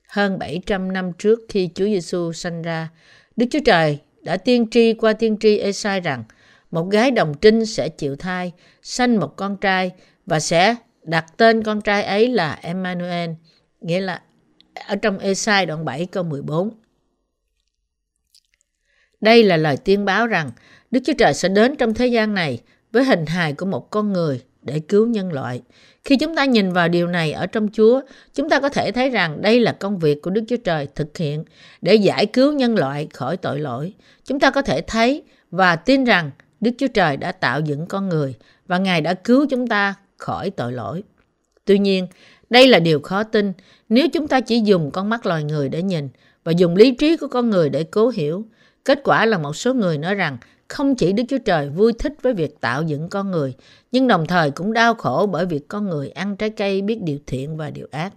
Hơn 0.09 0.39
700 0.39 0.93
năm 0.93 1.13
trước 1.19 1.41
khi 1.49 1.71
Chúa 1.75 1.85
Giêsu 1.85 2.33
sanh 2.33 2.63
ra, 2.63 2.89
Đức 3.37 3.47
Chúa 3.51 3.61
Trời 3.65 3.99
đã 4.21 4.37
tiên 4.37 4.67
tri 4.71 4.93
qua 4.93 5.13
tiên 5.13 5.37
tri 5.41 5.59
Esai 5.59 6.01
rằng 6.01 6.25
một 6.71 6.91
gái 6.91 7.11
đồng 7.11 7.35
trinh 7.41 7.67
sẽ 7.67 7.89
chịu 7.89 8.17
thai, 8.17 8.53
sanh 8.83 9.21
một 9.21 9.37
con 9.37 9.57
trai 9.57 9.93
và 10.27 10.41
sẽ 10.41 10.77
đặt 11.03 11.27
tên 11.37 11.63
con 11.63 11.81
trai 11.81 12.03
ấy 12.03 12.29
là 12.29 12.59
Emmanuel, 12.63 13.31
nghĩa 13.81 14.01
là 14.01 14.23
ở 14.87 14.97
trong 14.97 15.19
Esai 15.19 15.67
đoạn 15.67 15.85
7 15.85 16.07
câu 16.07 16.25
14. 16.25 16.71
Đây 19.21 19.45
là 19.45 19.57
lời 19.57 19.77
tiên 19.77 20.05
báo 20.05 20.27
rằng 20.27 20.51
Đức 20.91 21.01
Chúa 21.05 21.13
Trời 21.19 21.35
sẽ 21.35 21.49
đến 21.49 21.77
trong 21.77 21.95
thế 21.95 22.07
gian 22.07 22.35
này 22.35 22.61
với 22.93 23.05
hình 23.05 23.27
hài 23.27 23.53
của 23.53 23.67
một 23.67 23.91
con 23.91 24.13
người 24.13 24.43
để 24.63 24.81
cứu 24.81 25.07
nhân 25.07 25.33
loại. 25.33 25.63
Khi 26.11 26.17
chúng 26.17 26.35
ta 26.35 26.45
nhìn 26.45 26.73
vào 26.73 26.89
điều 26.89 27.07
này 27.07 27.33
ở 27.33 27.47
trong 27.47 27.69
Chúa, 27.73 28.01
chúng 28.35 28.49
ta 28.49 28.61
có 28.61 28.69
thể 28.69 28.93
thấy 28.93 29.11
rằng 29.11 29.43
đây 29.43 29.61
là 29.61 29.73
công 29.73 29.99
việc 29.99 30.23
của 30.23 30.31
Đức 30.31 30.45
Chúa 30.49 30.57
Trời 30.57 30.89
thực 30.95 31.19
hiện 31.19 31.45
để 31.83 31.95
giải 31.95 32.27
cứu 32.27 32.53
nhân 32.53 32.75
loại 32.79 33.09
khỏi 33.15 33.37
tội 33.37 33.59
lỗi. 33.59 33.95
Chúng 34.25 34.41
ta 34.41 34.51
có 34.51 34.63
thể 34.63 34.81
thấy 34.81 35.23
và 35.51 35.77
tin 35.77 36.05
rằng 36.05 36.31
Đức 36.61 36.71
Chúa 36.79 36.87
Trời 36.87 37.17
đã 37.17 37.33
tạo 37.33 37.61
dựng 37.61 37.87
con 37.87 38.09
người 38.09 38.35
và 38.67 38.79
Ngài 38.79 39.01
đã 39.01 39.15
cứu 39.15 39.47
chúng 39.51 39.67
ta 39.67 39.95
khỏi 40.17 40.51
tội 40.51 40.73
lỗi. 40.73 41.03
Tuy 41.65 41.79
nhiên, 41.79 42.07
đây 42.51 42.69
là 42.69 42.79
điều 42.79 43.01
khó 43.01 43.23
tin 43.23 43.53
nếu 43.89 44.09
chúng 44.09 44.29
ta 44.29 44.41
chỉ 44.41 44.61
dùng 44.61 44.91
con 44.91 45.09
mắt 45.09 45.27
loài 45.27 45.45
người 45.45 45.69
để 45.69 45.83
nhìn 45.83 46.09
và 46.45 46.53
dùng 46.53 46.77
lý 46.77 46.91
trí 46.91 47.17
của 47.17 47.29
con 47.29 47.51
người 47.51 47.69
để 47.69 47.85
cố 47.85 48.09
hiểu. 48.09 48.45
Kết 48.85 49.01
quả 49.05 49.27
là 49.27 49.39
một 49.39 49.57
số 49.57 49.75
người 49.75 49.99
nói 49.99 50.15
rằng 50.15 50.39
không 50.71 50.95
chỉ 50.95 51.13
Đức 51.13 51.23
Chúa 51.29 51.39
Trời 51.39 51.69
vui 51.69 51.93
thích 51.93 52.15
với 52.23 52.35
việc 52.35 52.61
tạo 52.61 52.83
dựng 52.83 53.09
con 53.09 53.31
người, 53.31 53.55
nhưng 53.93 54.09
đồng 54.09 54.27
thời 54.27 54.51
cũng 54.51 54.73
đau 54.73 54.95
khổ 54.95 55.29
bởi 55.33 55.47
việc 55.47 55.69
con 55.69 55.89
người 55.89 56.11
ăn 56.11 56.37
trái 56.37 56.51
cây 56.51 56.83
biết 56.83 57.03
điều 57.03 57.19
thiện 57.27 57.57
và 57.57 57.71
điều 57.71 57.87
ác. 57.91 58.13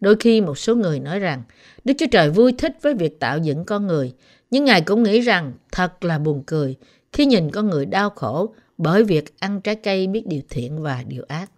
Đôi 0.00 0.16
khi 0.20 0.40
một 0.40 0.58
số 0.58 0.74
người 0.74 1.00
nói 1.00 1.18
rằng 1.18 1.42
Đức 1.84 1.94
Chúa 1.98 2.06
Trời 2.10 2.30
vui 2.30 2.52
thích 2.58 2.76
với 2.82 2.94
việc 2.94 3.20
tạo 3.20 3.38
dựng 3.38 3.64
con 3.64 3.86
người, 3.86 4.12
nhưng 4.50 4.64
Ngài 4.64 4.80
cũng 4.80 5.02
nghĩ 5.02 5.20
rằng 5.20 5.52
thật 5.72 6.04
là 6.04 6.18
buồn 6.18 6.42
cười 6.46 6.76
khi 7.12 7.26
nhìn 7.26 7.50
con 7.50 7.70
người 7.70 7.86
đau 7.86 8.10
khổ 8.10 8.54
bởi 8.78 9.04
việc 9.04 9.40
ăn 9.40 9.60
trái 9.60 9.74
cây 9.74 10.06
biết 10.06 10.26
điều 10.26 10.40
thiện 10.50 10.82
và 10.82 11.04
điều 11.06 11.24
ác. 11.28 11.50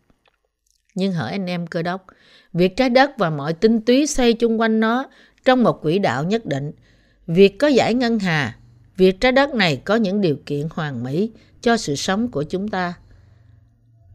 Nhưng 0.94 1.12
hỡi 1.12 1.32
anh 1.32 1.46
em 1.46 1.66
cơ 1.66 1.82
đốc, 1.82 2.06
việc 2.52 2.76
trái 2.76 2.90
đất 2.90 3.10
và 3.18 3.30
mọi 3.30 3.52
tinh 3.52 3.80
túy 3.80 4.06
xoay 4.06 4.32
chung 4.32 4.60
quanh 4.60 4.80
nó 4.80 5.06
trong 5.44 5.62
một 5.62 5.82
quỹ 5.82 5.98
đạo 5.98 6.24
nhất 6.24 6.46
định, 6.46 6.72
việc 7.26 7.58
có 7.58 7.68
giải 7.68 7.94
ngân 7.94 8.18
hà, 8.18 8.56
việc 8.96 9.20
trái 9.20 9.32
đất 9.32 9.54
này 9.54 9.82
có 9.84 9.96
những 9.96 10.20
điều 10.20 10.36
kiện 10.46 10.68
hoàn 10.70 11.04
mỹ 11.04 11.30
cho 11.60 11.76
sự 11.76 11.94
sống 11.94 12.30
của 12.30 12.42
chúng 12.42 12.68
ta. 12.68 12.94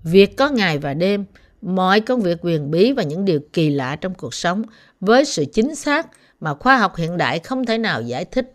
Việc 0.03 0.37
có 0.37 0.49
ngày 0.49 0.77
và 0.77 0.93
đêm, 0.93 1.25
mọi 1.61 2.01
công 2.01 2.21
việc 2.21 2.37
quyền 2.41 2.71
bí 2.71 2.91
và 2.91 3.03
những 3.03 3.25
điều 3.25 3.39
kỳ 3.53 3.69
lạ 3.69 3.95
trong 3.95 4.13
cuộc 4.13 4.33
sống 4.33 4.63
với 4.99 5.25
sự 5.25 5.45
chính 5.53 5.75
xác 5.75 6.07
mà 6.39 6.53
khoa 6.53 6.77
học 6.77 6.95
hiện 6.95 7.17
đại 7.17 7.39
không 7.39 7.65
thể 7.65 7.77
nào 7.77 8.01
giải 8.01 8.25
thích. 8.25 8.53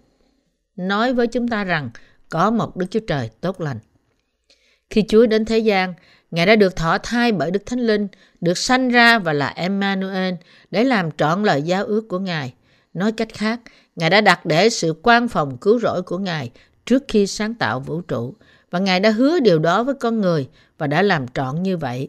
Nói 0.76 1.12
với 1.12 1.26
chúng 1.26 1.48
ta 1.48 1.64
rằng 1.64 1.90
có 2.28 2.50
một 2.50 2.76
Đức 2.76 2.86
Chúa 2.90 3.00
Trời 3.00 3.30
tốt 3.40 3.60
lành. 3.60 3.78
Khi 4.90 5.04
Chúa 5.08 5.26
đến 5.26 5.44
thế 5.44 5.58
gian, 5.58 5.94
Ngài 6.34 6.46
đã 6.46 6.56
được 6.56 6.76
thọ 6.76 6.98
thai 6.98 7.32
bởi 7.32 7.50
Đức 7.50 7.66
Thánh 7.66 7.78
Linh, 7.78 8.08
được 8.40 8.58
sanh 8.58 8.88
ra 8.88 9.18
và 9.18 9.32
là 9.32 9.48
Emmanuel 9.48 10.34
để 10.70 10.84
làm 10.84 11.10
trọn 11.10 11.42
lời 11.42 11.62
giao 11.62 11.84
ước 11.84 12.08
của 12.08 12.18
Ngài. 12.18 12.54
Nói 12.94 13.12
cách 13.12 13.34
khác, 13.34 13.60
Ngài 13.96 14.10
đã 14.10 14.20
đặt 14.20 14.46
để 14.46 14.70
sự 14.70 14.94
quan 15.02 15.28
phòng 15.28 15.56
cứu 15.56 15.78
rỗi 15.78 16.02
của 16.02 16.18
Ngài 16.18 16.50
trước 16.86 17.04
khi 17.08 17.26
sáng 17.26 17.54
tạo 17.54 17.80
vũ 17.80 18.00
trụ 18.00 18.34
và 18.70 18.78
Ngài 18.78 19.00
đã 19.00 19.10
hứa 19.10 19.40
điều 19.40 19.58
đó 19.58 19.84
với 19.84 19.94
con 19.94 20.20
người 20.20 20.48
và 20.78 20.86
đã 20.86 21.02
làm 21.02 21.28
trọn 21.28 21.62
như 21.62 21.76
vậy. 21.76 22.08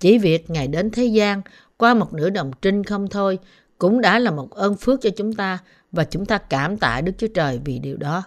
Chỉ 0.00 0.18
việc 0.18 0.50
Ngài 0.50 0.68
đến 0.68 0.90
thế 0.90 1.04
gian 1.04 1.42
qua 1.76 1.94
một 1.94 2.12
nửa 2.12 2.30
đồng 2.30 2.50
trinh 2.62 2.84
không 2.84 3.08
thôi 3.08 3.38
cũng 3.78 4.00
đã 4.00 4.18
là 4.18 4.30
một 4.30 4.50
ơn 4.50 4.76
phước 4.76 5.00
cho 5.02 5.10
chúng 5.16 5.34
ta 5.34 5.58
và 5.92 6.04
chúng 6.04 6.26
ta 6.26 6.38
cảm 6.38 6.76
tạ 6.76 7.00
Đức 7.00 7.12
Chúa 7.18 7.28
Trời 7.34 7.60
vì 7.64 7.78
điều 7.78 7.96
đó. 7.96 8.22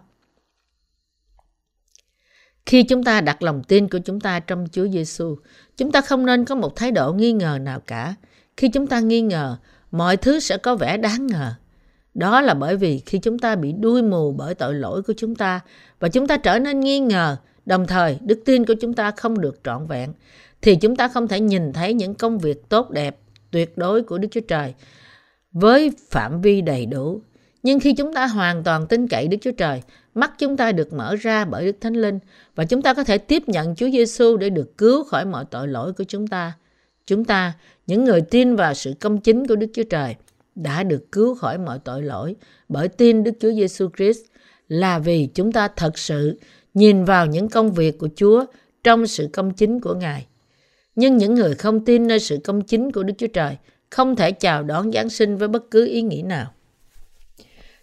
Khi 2.66 2.84
chúng 2.84 3.04
ta 3.04 3.22
đặt 3.22 3.44
lòng 3.44 3.64
tin 3.64 3.88
của 3.88 4.00
chúng 4.06 4.20
ta 4.20 4.40
trong 4.40 4.68
Chúa 4.72 4.88
Giêsu, 4.88 5.38
chúng 5.78 5.92
ta 5.92 6.02
không 6.02 6.26
nên 6.26 6.46
có 6.46 6.56
một 6.56 6.76
thái 6.76 6.92
độ 6.92 7.14
nghi 7.14 7.32
ngờ 7.32 7.58
nào 7.62 7.80
cả. 7.80 8.16
Khi 8.58 8.70
chúng 8.70 8.88
ta 8.88 9.00
nghi 9.00 9.22
ngờ, 9.22 9.58
mọi 9.92 10.18
thứ 10.18 10.40
sẽ 10.40 10.58
có 10.58 10.76
vẻ 10.76 10.98
đáng 10.98 11.28
ngờ. 11.28 11.54
Đó 12.14 12.42
là 12.42 12.54
bởi 12.54 12.78
vì 12.78 13.00
khi 13.00 13.20
chúng 13.20 13.40
ta 13.40 13.56
bị 13.56 13.72
đuôi 13.72 14.02
mù 14.02 14.32
bởi 14.32 14.56
tội 14.56 14.74
lỗi 14.74 15.02
của 15.02 15.14
chúng 15.18 15.36
ta 15.36 15.60
và 16.00 16.10
chúng 16.10 16.28
ta 16.28 16.38
trở 16.38 16.60
nên 16.60 16.80
nghi 16.80 17.00
ngờ, 17.00 17.38
đồng 17.66 17.88
thời 17.88 18.18
đức 18.22 18.42
tin 18.46 18.66
của 18.66 18.74
chúng 18.82 18.94
ta 18.94 19.12
không 19.12 19.42
được 19.42 19.60
trọn 19.64 19.88
vẹn, 19.88 20.14
thì 20.62 20.76
chúng 20.76 20.96
ta 20.96 21.08
không 21.08 21.28
thể 21.28 21.40
nhìn 21.40 21.74
thấy 21.74 21.94
những 21.94 22.16
công 22.16 22.38
việc 22.38 22.70
tốt 22.70 22.90
đẹp, 22.90 23.18
tuyệt 23.52 23.78
đối 23.78 24.04
của 24.04 24.18
Đức 24.18 24.28
Chúa 24.32 24.42
Trời 24.48 24.74
với 25.52 25.92
phạm 26.10 26.42
vi 26.42 26.62
đầy 26.62 26.86
đủ. 26.86 27.22
Nhưng 27.64 27.80
khi 27.80 27.94
chúng 27.94 28.14
ta 28.14 28.28
hoàn 28.28 28.64
toàn 28.64 28.88
tin 28.88 29.08
cậy 29.08 29.28
Đức 29.28 29.38
Chúa 29.42 29.52
Trời, 29.52 29.82
mắt 30.14 30.32
chúng 30.38 30.58
ta 30.58 30.72
được 30.72 30.94
mở 30.94 31.16
ra 31.16 31.46
bởi 31.46 31.66
Đức 31.66 31.76
Thánh 31.82 31.94
Linh 31.94 32.20
và 32.56 32.66
chúng 32.66 32.82
ta 32.82 32.94
có 32.94 33.04
thể 33.04 33.18
tiếp 33.18 33.44
nhận 33.48 33.76
Chúa 33.76 33.90
Giêsu 33.90 34.38
để 34.38 34.50
được 34.50 34.78
cứu 34.78 35.04
khỏi 35.04 35.26
mọi 35.26 35.46
tội 35.46 35.68
lỗi 35.68 35.94
của 35.94 36.04
chúng 36.04 36.28
ta. 36.28 36.54
Chúng 37.08 37.26
ta, 37.26 37.54
những 37.88 38.04
người 38.04 38.22
tin 38.22 38.56
vào 38.56 38.74
sự 38.74 38.94
công 39.00 39.18
chính 39.18 39.48
của 39.48 39.56
Đức 39.56 39.68
Chúa 39.74 39.84
Trời, 39.84 40.16
đã 40.56 40.84
được 40.84 41.12
cứu 41.12 41.36
khỏi 41.36 41.58
mọi 41.58 41.80
tội 41.84 42.02
lỗi 42.02 42.36
bởi 42.70 42.88
tin 42.88 43.24
Đức 43.24 43.32
Chúa 43.40 43.52
Giêsu 43.52 43.90
Christ 43.98 44.22
là 44.68 45.00
vì 45.00 45.30
chúng 45.34 45.52
ta 45.52 45.68
thật 45.68 45.98
sự 45.98 46.40
nhìn 46.74 47.06
vào 47.06 47.26
những 47.26 47.50
công 47.50 47.72
việc 47.72 47.98
của 47.98 48.10
Chúa 48.16 48.46
trong 48.84 49.08
sự 49.08 49.30
công 49.34 49.54
chính 49.54 49.80
của 49.80 49.94
Ngài. 49.94 50.26
Nhưng 50.96 51.18
những 51.18 51.36
người 51.36 51.56
không 51.56 51.86
tin 51.86 52.08
nơi 52.08 52.20
sự 52.20 52.38
công 52.44 52.62
chính 52.62 52.92
của 52.92 53.04
Đức 53.04 53.14
Chúa 53.18 53.28
Trời 53.28 53.58
không 53.90 54.16
thể 54.16 54.32
chào 54.32 54.64
đón 54.64 54.92
Giáng 54.92 55.10
sinh 55.10 55.38
với 55.38 55.48
bất 55.48 55.72
cứ 55.72 55.88
ý 55.88 56.02
nghĩ 56.02 56.22
nào. 56.22 56.54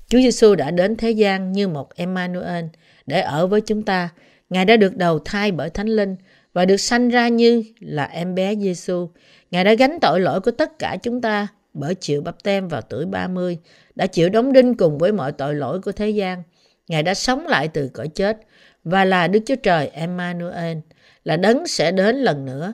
Chúa 0.08 0.18
Giêsu 0.18 0.54
đã 0.54 0.70
đến 0.70 0.96
thế 0.96 1.10
gian 1.10 1.52
như 1.52 1.68
một 1.68 1.94
Emmanuel 1.94 2.64
để 3.06 3.20
ở 3.20 3.46
với 3.46 3.60
chúng 3.60 3.82
ta. 3.82 4.08
Ngài 4.50 4.64
đã 4.64 4.76
được 4.76 4.96
đầu 4.96 5.18
thai 5.18 5.52
bởi 5.52 5.70
Thánh 5.70 5.88
Linh 5.88 6.16
và 6.52 6.64
được 6.64 6.76
sanh 6.76 7.08
ra 7.08 7.28
như 7.28 7.64
là 7.80 8.04
em 8.04 8.34
bé 8.34 8.54
Giêsu. 8.56 9.08
Ngài 9.50 9.64
đã 9.64 9.74
gánh 9.74 9.98
tội 10.00 10.20
lỗi 10.20 10.40
của 10.40 10.50
tất 10.50 10.78
cả 10.78 10.96
chúng 11.02 11.20
ta 11.20 11.48
bởi 11.78 11.94
chịu 11.94 12.22
bắp 12.22 12.42
tem 12.42 12.68
vào 12.68 12.82
tuổi 12.82 13.06
30, 13.06 13.58
đã 13.94 14.06
chịu 14.06 14.28
đóng 14.28 14.52
đinh 14.52 14.74
cùng 14.74 14.98
với 14.98 15.12
mọi 15.12 15.32
tội 15.32 15.54
lỗi 15.54 15.80
của 15.80 15.92
thế 15.92 16.10
gian. 16.10 16.42
Ngài 16.88 17.02
đã 17.02 17.14
sống 17.14 17.46
lại 17.46 17.68
từ 17.68 17.88
cõi 17.88 18.08
chết 18.08 18.38
và 18.84 19.04
là 19.04 19.28
Đức 19.28 19.40
Chúa 19.46 19.56
Trời 19.56 19.88
Emmanuel, 19.88 20.78
là 21.24 21.36
đấng 21.36 21.66
sẽ 21.66 21.92
đến 21.92 22.16
lần 22.16 22.44
nữa. 22.44 22.72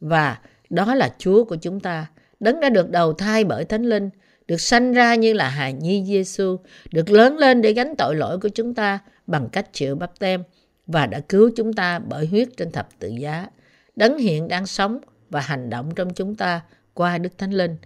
Và 0.00 0.38
đó 0.70 0.94
là 0.94 1.14
Chúa 1.18 1.44
của 1.44 1.56
chúng 1.56 1.80
ta. 1.80 2.06
Đấng 2.40 2.60
đã 2.60 2.68
được 2.68 2.90
đầu 2.90 3.12
thai 3.12 3.44
bởi 3.44 3.64
Thánh 3.64 3.84
Linh, 3.84 4.10
được 4.46 4.60
sanh 4.60 4.92
ra 4.92 5.14
như 5.14 5.32
là 5.32 5.48
hài 5.48 5.72
nhi 5.72 6.04
Giêsu, 6.06 6.56
được 6.92 7.10
lớn 7.10 7.38
lên 7.38 7.62
để 7.62 7.72
gánh 7.72 7.94
tội 7.98 8.16
lỗi 8.16 8.38
của 8.38 8.48
chúng 8.48 8.74
ta 8.74 8.98
bằng 9.26 9.48
cách 9.52 9.72
chịu 9.72 9.94
bắp 9.94 10.18
tem 10.18 10.42
và 10.86 11.06
đã 11.06 11.20
cứu 11.20 11.50
chúng 11.56 11.72
ta 11.72 11.98
bởi 11.98 12.26
huyết 12.26 12.48
trên 12.56 12.72
thập 12.72 12.88
tự 12.98 13.08
giá. 13.08 13.46
Đấng 13.96 14.18
hiện 14.18 14.48
đang 14.48 14.66
sống 14.66 15.00
và 15.30 15.40
hành 15.40 15.70
động 15.70 15.94
trong 15.94 16.14
chúng 16.14 16.34
ta 16.34 16.60
qua 16.94 17.18
Đức 17.18 17.38
Thánh 17.38 17.50
Linh 17.50 17.76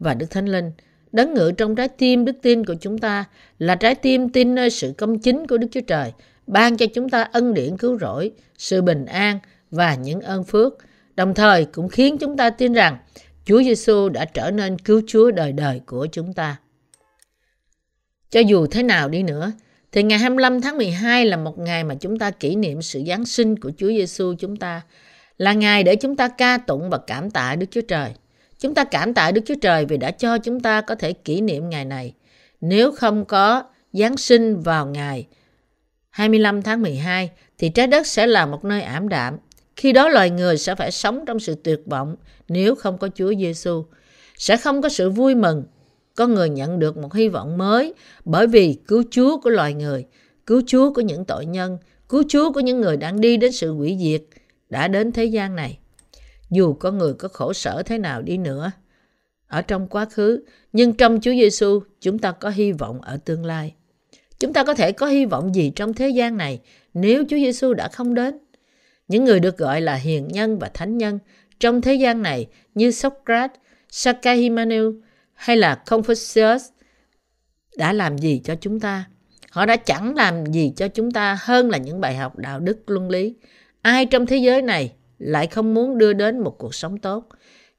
và 0.00 0.14
Đức 0.14 0.30
Thánh 0.30 0.46
Linh. 0.46 0.72
Đấng 1.12 1.34
ngự 1.34 1.52
trong 1.52 1.74
trái 1.74 1.88
tim 1.88 2.24
đức 2.24 2.36
tin 2.42 2.64
của 2.64 2.74
chúng 2.80 2.98
ta 2.98 3.24
là 3.58 3.74
trái 3.74 3.94
tim 3.94 4.28
tin 4.28 4.54
nơi 4.54 4.70
sự 4.70 4.94
công 4.98 5.18
chính 5.18 5.46
của 5.46 5.58
Đức 5.58 5.66
Chúa 5.70 5.80
Trời, 5.80 6.12
ban 6.46 6.76
cho 6.76 6.86
chúng 6.94 7.08
ta 7.08 7.22
ân 7.22 7.54
điển 7.54 7.76
cứu 7.76 7.98
rỗi, 7.98 8.32
sự 8.58 8.82
bình 8.82 9.06
an 9.06 9.38
và 9.70 9.94
những 9.94 10.20
ơn 10.20 10.44
phước, 10.44 10.74
đồng 11.16 11.34
thời 11.34 11.64
cũng 11.64 11.88
khiến 11.88 12.18
chúng 12.18 12.36
ta 12.36 12.50
tin 12.50 12.72
rằng 12.72 12.98
Chúa 13.44 13.62
Giêsu 13.62 14.08
đã 14.08 14.24
trở 14.24 14.50
nên 14.50 14.78
cứu 14.78 15.02
Chúa 15.06 15.30
đời 15.30 15.52
đời 15.52 15.80
của 15.86 16.06
chúng 16.12 16.32
ta. 16.32 16.56
Cho 18.30 18.40
dù 18.40 18.66
thế 18.66 18.82
nào 18.82 19.08
đi 19.08 19.22
nữa, 19.22 19.52
thì 19.92 20.02
ngày 20.02 20.18
25 20.18 20.60
tháng 20.60 20.76
12 20.76 21.26
là 21.26 21.36
một 21.36 21.58
ngày 21.58 21.84
mà 21.84 21.94
chúng 21.94 22.18
ta 22.18 22.30
kỷ 22.30 22.56
niệm 22.56 22.82
sự 22.82 23.02
Giáng 23.06 23.24
sinh 23.24 23.56
của 23.56 23.72
Chúa 23.78 23.88
Giêsu 23.88 24.34
chúng 24.38 24.56
ta, 24.56 24.82
là 25.38 25.52
ngày 25.52 25.82
để 25.82 25.96
chúng 25.96 26.16
ta 26.16 26.28
ca 26.28 26.58
tụng 26.58 26.90
và 26.90 26.98
cảm 27.06 27.30
tạ 27.30 27.56
Đức 27.56 27.66
Chúa 27.70 27.80
Trời. 27.80 28.10
Chúng 28.60 28.74
ta 28.74 28.84
cảm 28.84 29.14
tạ 29.14 29.30
Đức 29.30 29.40
Chúa 29.46 29.54
Trời 29.60 29.84
vì 29.84 29.96
đã 29.96 30.10
cho 30.10 30.38
chúng 30.38 30.60
ta 30.60 30.80
có 30.80 30.94
thể 30.94 31.12
kỷ 31.12 31.40
niệm 31.40 31.70
ngày 31.70 31.84
này. 31.84 32.14
Nếu 32.60 32.92
không 32.92 33.24
có 33.24 33.62
Giáng 33.92 34.16
sinh 34.16 34.60
vào 34.60 34.86
ngày 34.86 35.26
25 36.10 36.62
tháng 36.62 36.82
12 36.82 37.30
thì 37.58 37.68
trái 37.68 37.86
đất 37.86 38.06
sẽ 38.06 38.26
là 38.26 38.46
một 38.46 38.64
nơi 38.64 38.82
ảm 38.82 39.08
đạm. 39.08 39.36
Khi 39.76 39.92
đó 39.92 40.08
loài 40.08 40.30
người 40.30 40.58
sẽ 40.58 40.74
phải 40.74 40.90
sống 40.90 41.24
trong 41.26 41.40
sự 41.40 41.54
tuyệt 41.64 41.80
vọng 41.86 42.16
nếu 42.48 42.74
không 42.74 42.98
có 42.98 43.08
Chúa 43.14 43.34
Giêsu. 43.34 43.84
Sẽ 44.36 44.56
không 44.56 44.82
có 44.82 44.88
sự 44.88 45.10
vui 45.10 45.34
mừng. 45.34 45.64
Con 46.14 46.34
người 46.34 46.48
nhận 46.48 46.78
được 46.78 46.96
một 46.96 47.14
hy 47.14 47.28
vọng 47.28 47.58
mới 47.58 47.94
bởi 48.24 48.46
vì 48.46 48.76
cứu 48.88 49.02
Chúa 49.10 49.40
của 49.40 49.50
loài 49.50 49.74
người, 49.74 50.06
cứu 50.46 50.62
Chúa 50.66 50.92
của 50.92 51.00
những 51.00 51.24
tội 51.24 51.46
nhân, 51.46 51.78
cứu 52.08 52.22
Chúa 52.28 52.52
của 52.52 52.60
những 52.60 52.80
người 52.80 52.96
đang 52.96 53.20
đi 53.20 53.36
đến 53.36 53.52
sự 53.52 53.72
hủy 53.72 53.96
diệt 54.00 54.22
đã 54.70 54.88
đến 54.88 55.12
thế 55.12 55.24
gian 55.24 55.56
này. 55.56 55.78
Dù 56.50 56.74
con 56.74 56.98
người 56.98 57.14
có 57.14 57.28
khổ 57.28 57.52
sở 57.52 57.82
thế 57.82 57.98
nào 57.98 58.22
đi 58.22 58.38
nữa 58.38 58.72
ở 59.50 59.62
trong 59.62 59.86
quá 59.88 60.04
khứ, 60.04 60.44
nhưng 60.72 60.92
trong 60.92 61.20
Chúa 61.20 61.30
Giêsu 61.30 61.80
chúng 62.00 62.18
ta 62.18 62.32
có 62.32 62.50
hy 62.50 62.72
vọng 62.72 63.00
ở 63.00 63.18
tương 63.24 63.44
lai. 63.44 63.74
Chúng 64.38 64.52
ta 64.52 64.64
có 64.64 64.74
thể 64.74 64.92
có 64.92 65.06
hy 65.06 65.24
vọng 65.24 65.54
gì 65.54 65.72
trong 65.76 65.94
thế 65.94 66.08
gian 66.08 66.36
này 66.36 66.60
nếu 66.94 67.24
Chúa 67.28 67.36
Giêsu 67.36 67.74
đã 67.74 67.88
không 67.88 68.14
đến? 68.14 68.38
Những 69.08 69.24
người 69.24 69.40
được 69.40 69.58
gọi 69.58 69.80
là 69.80 69.94
hiền 69.94 70.28
nhân 70.28 70.58
và 70.58 70.70
thánh 70.74 70.98
nhân 70.98 71.18
trong 71.60 71.80
thế 71.80 71.94
gian 71.94 72.22
này 72.22 72.46
như 72.74 72.90
Socrates, 72.90 73.56
Sakahimanu 73.88 74.92
hay 75.34 75.56
là 75.56 75.82
Confucius 75.86 76.58
đã 77.76 77.92
làm 77.92 78.18
gì 78.18 78.40
cho 78.44 78.54
chúng 78.54 78.80
ta? 78.80 79.04
Họ 79.50 79.66
đã 79.66 79.76
chẳng 79.76 80.14
làm 80.14 80.46
gì 80.46 80.72
cho 80.76 80.88
chúng 80.88 81.10
ta 81.10 81.38
hơn 81.40 81.70
là 81.70 81.78
những 81.78 82.00
bài 82.00 82.16
học 82.16 82.38
đạo 82.38 82.60
đức 82.60 82.90
luân 82.90 83.10
lý. 83.10 83.34
Ai 83.82 84.06
trong 84.06 84.26
thế 84.26 84.36
giới 84.36 84.62
này 84.62 84.92
lại 85.20 85.46
không 85.46 85.74
muốn 85.74 85.98
đưa 85.98 86.12
đến 86.12 86.38
một 86.38 86.58
cuộc 86.58 86.74
sống 86.74 86.98
tốt, 86.98 87.28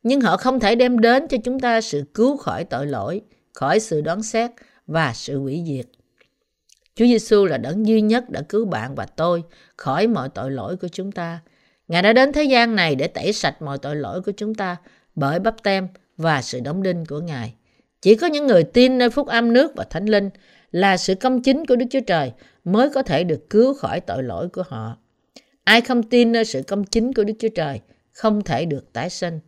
nhưng 0.03 0.21
họ 0.21 0.37
không 0.37 0.59
thể 0.59 0.75
đem 0.75 0.99
đến 0.99 1.27
cho 1.27 1.37
chúng 1.43 1.59
ta 1.59 1.81
sự 1.81 2.03
cứu 2.13 2.37
khỏi 2.37 2.63
tội 2.63 2.87
lỗi, 2.87 3.21
khỏi 3.53 3.79
sự 3.79 4.01
đoán 4.01 4.23
xét 4.23 4.51
và 4.87 5.13
sự 5.15 5.39
hủy 5.39 5.63
diệt. 5.67 5.85
Chúa 6.95 7.05
Giêsu 7.05 7.45
là 7.45 7.57
đấng 7.57 7.87
duy 7.87 8.01
nhất 8.01 8.29
đã 8.29 8.41
cứu 8.49 8.65
bạn 8.65 8.95
và 8.95 9.05
tôi 9.05 9.43
khỏi 9.77 10.07
mọi 10.07 10.29
tội 10.29 10.51
lỗi 10.51 10.77
của 10.77 10.87
chúng 10.87 11.11
ta. 11.11 11.39
Ngài 11.87 12.01
đã 12.01 12.13
đến 12.13 12.33
thế 12.33 12.43
gian 12.43 12.75
này 12.75 12.95
để 12.95 13.07
tẩy 13.07 13.33
sạch 13.33 13.61
mọi 13.61 13.77
tội 13.77 13.95
lỗi 13.95 14.21
của 14.21 14.31
chúng 14.37 14.55
ta 14.55 14.77
bởi 15.15 15.39
bắp 15.39 15.63
tem 15.63 15.87
và 16.17 16.41
sự 16.41 16.59
đóng 16.59 16.83
đinh 16.83 17.05
của 17.05 17.19
Ngài. 17.19 17.53
Chỉ 18.01 18.15
có 18.15 18.27
những 18.27 18.47
người 18.47 18.63
tin 18.63 18.97
nơi 18.97 19.09
phúc 19.09 19.27
âm 19.27 19.53
nước 19.53 19.71
và 19.75 19.83
thánh 19.83 20.05
linh 20.05 20.29
là 20.71 20.97
sự 20.97 21.15
công 21.15 21.41
chính 21.41 21.65
của 21.65 21.75
Đức 21.75 21.85
Chúa 21.89 21.99
Trời 22.07 22.31
mới 22.63 22.89
có 22.89 23.03
thể 23.03 23.23
được 23.23 23.49
cứu 23.49 23.73
khỏi 23.73 23.99
tội 23.99 24.23
lỗi 24.23 24.49
của 24.49 24.63
họ. 24.67 24.97
Ai 25.63 25.81
không 25.81 26.03
tin 26.03 26.31
nơi 26.31 26.45
sự 26.45 26.61
công 26.67 26.83
chính 26.83 27.13
của 27.13 27.23
Đức 27.23 27.33
Chúa 27.39 27.49
Trời 27.55 27.79
không 28.11 28.41
thể 28.41 28.65
được 28.65 28.93
tái 28.93 29.09
sinh. 29.09 29.39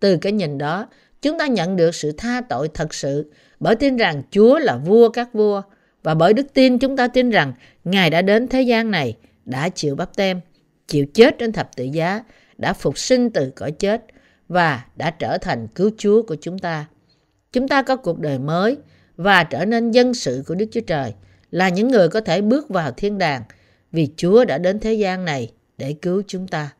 Từ 0.00 0.16
cái 0.16 0.32
nhìn 0.32 0.58
đó, 0.58 0.88
chúng 1.22 1.38
ta 1.38 1.46
nhận 1.46 1.76
được 1.76 1.94
sự 1.94 2.12
tha 2.12 2.40
tội 2.48 2.68
thật 2.74 2.94
sự 2.94 3.32
bởi 3.60 3.76
tin 3.76 3.96
rằng 3.96 4.22
Chúa 4.30 4.58
là 4.58 4.76
vua 4.76 5.08
các 5.08 5.32
vua 5.32 5.62
và 6.02 6.14
bởi 6.14 6.32
đức 6.32 6.46
tin 6.54 6.78
chúng 6.78 6.96
ta 6.96 7.08
tin 7.08 7.30
rằng 7.30 7.52
Ngài 7.84 8.10
đã 8.10 8.22
đến 8.22 8.48
thế 8.48 8.62
gian 8.62 8.90
này, 8.90 9.16
đã 9.44 9.68
chịu 9.68 9.94
bắp 9.94 10.16
tem, 10.16 10.40
chịu 10.88 11.06
chết 11.14 11.38
trên 11.38 11.52
thập 11.52 11.76
tự 11.76 11.84
giá, 11.84 12.24
đã 12.58 12.72
phục 12.72 12.98
sinh 12.98 13.30
từ 13.30 13.50
cõi 13.50 13.72
chết 13.72 14.04
và 14.48 14.84
đã 14.96 15.10
trở 15.10 15.38
thành 15.38 15.68
cứu 15.74 15.90
Chúa 15.98 16.22
của 16.22 16.36
chúng 16.40 16.58
ta. 16.58 16.86
Chúng 17.52 17.68
ta 17.68 17.82
có 17.82 17.96
cuộc 17.96 18.18
đời 18.18 18.38
mới 18.38 18.76
và 19.16 19.44
trở 19.44 19.64
nên 19.64 19.90
dân 19.90 20.14
sự 20.14 20.44
của 20.46 20.54
Đức 20.54 20.66
Chúa 20.72 20.80
Trời, 20.80 21.14
là 21.50 21.68
những 21.68 21.88
người 21.88 22.08
có 22.08 22.20
thể 22.20 22.40
bước 22.40 22.68
vào 22.68 22.90
thiên 22.90 23.18
đàng 23.18 23.42
vì 23.92 24.08
Chúa 24.16 24.44
đã 24.44 24.58
đến 24.58 24.80
thế 24.80 24.94
gian 24.94 25.24
này 25.24 25.52
để 25.78 25.94
cứu 26.02 26.22
chúng 26.26 26.48
ta. 26.48 26.70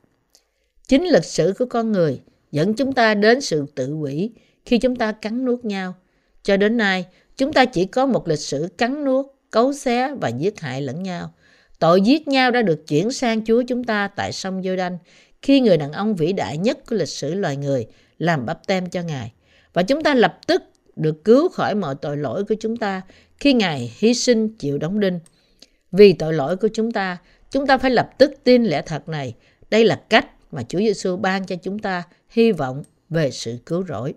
Chính 0.89 1.05
lịch 1.05 1.25
sử 1.25 1.55
của 1.59 1.67
con 1.67 1.93
người 1.93 2.21
dẫn 2.53 2.75
chúng 2.75 2.93
ta 2.93 3.15
đến 3.15 3.41
sự 3.41 3.67
tự 3.75 3.93
hủy 3.93 4.31
khi 4.65 4.79
chúng 4.79 4.97
ta 4.97 5.13
cắn 5.13 5.45
nuốt 5.45 5.65
nhau. 5.65 5.95
Cho 6.43 6.57
đến 6.57 6.77
nay, 6.77 7.07
chúng 7.37 7.53
ta 7.53 7.65
chỉ 7.65 7.85
có 7.85 8.07
một 8.07 8.29
lịch 8.29 8.39
sử 8.39 8.69
cắn 8.79 9.05
nuốt, 9.05 9.27
cấu 9.51 9.73
xé 9.73 10.15
và 10.21 10.29
giết 10.29 10.61
hại 10.61 10.83
lẫn 10.83 11.03
nhau. 11.03 11.33
Tội 11.79 12.01
giết 12.01 12.29
nhau 12.29 12.51
đã 12.51 12.63
được 12.63 12.87
chuyển 12.89 13.11
sang 13.11 13.45
Chúa 13.45 13.63
chúng 13.69 13.85
ta 13.85 14.09
tại 14.09 14.33
sông 14.33 14.63
giô 14.63 14.77
đanh 14.77 14.99
khi 15.43 15.61
người 15.61 15.77
đàn 15.77 15.93
ông 15.93 16.15
vĩ 16.15 16.33
đại 16.33 16.59
nhất 16.59 16.79
của 16.87 16.97
lịch 16.97 17.09
sử 17.09 17.35
loài 17.35 17.57
người 17.57 17.87
làm 18.19 18.47
bắp 18.47 18.67
tem 18.67 18.91
cho 18.91 19.03
Ngài. 19.03 19.33
Và 19.73 19.83
chúng 19.83 20.03
ta 20.03 20.15
lập 20.15 20.39
tức 20.47 20.63
được 20.97 21.25
cứu 21.25 21.49
khỏi 21.49 21.75
mọi 21.75 21.95
tội 21.95 22.17
lỗi 22.17 22.45
của 22.45 22.55
chúng 22.61 22.77
ta 22.77 23.03
khi 23.41 23.53
Ngài 23.53 23.93
hy 23.99 24.15
sinh 24.15 24.49
chịu 24.49 24.79
đóng 24.79 25.01
đinh. 25.01 25.21
Vì 25.93 26.13
tội 26.13 26.35
lỗi 26.35 26.57
của 26.57 26.69
chúng 26.75 26.93
ta, 26.93 27.19
chúng 27.51 27.67
ta 27.67 27.79
phải 27.79 27.91
lập 27.91 28.11
tức 28.19 28.33
tin 28.45 28.65
lẽ 28.65 28.83
thật 28.87 29.09
này. 29.09 29.35
Đây 29.71 29.85
là 29.85 30.01
cách 30.09 30.27
mà 30.51 30.63
Chúa 30.69 30.79
Giêsu 30.79 31.17
ban 31.17 31.47
cho 31.47 31.57
chúng 31.57 31.79
ta 31.79 32.03
hy 32.29 32.53
vọng 32.53 32.83
về 33.11 33.31
sự 33.31 33.59
cứu 33.67 33.85
rỗi. 33.89 34.15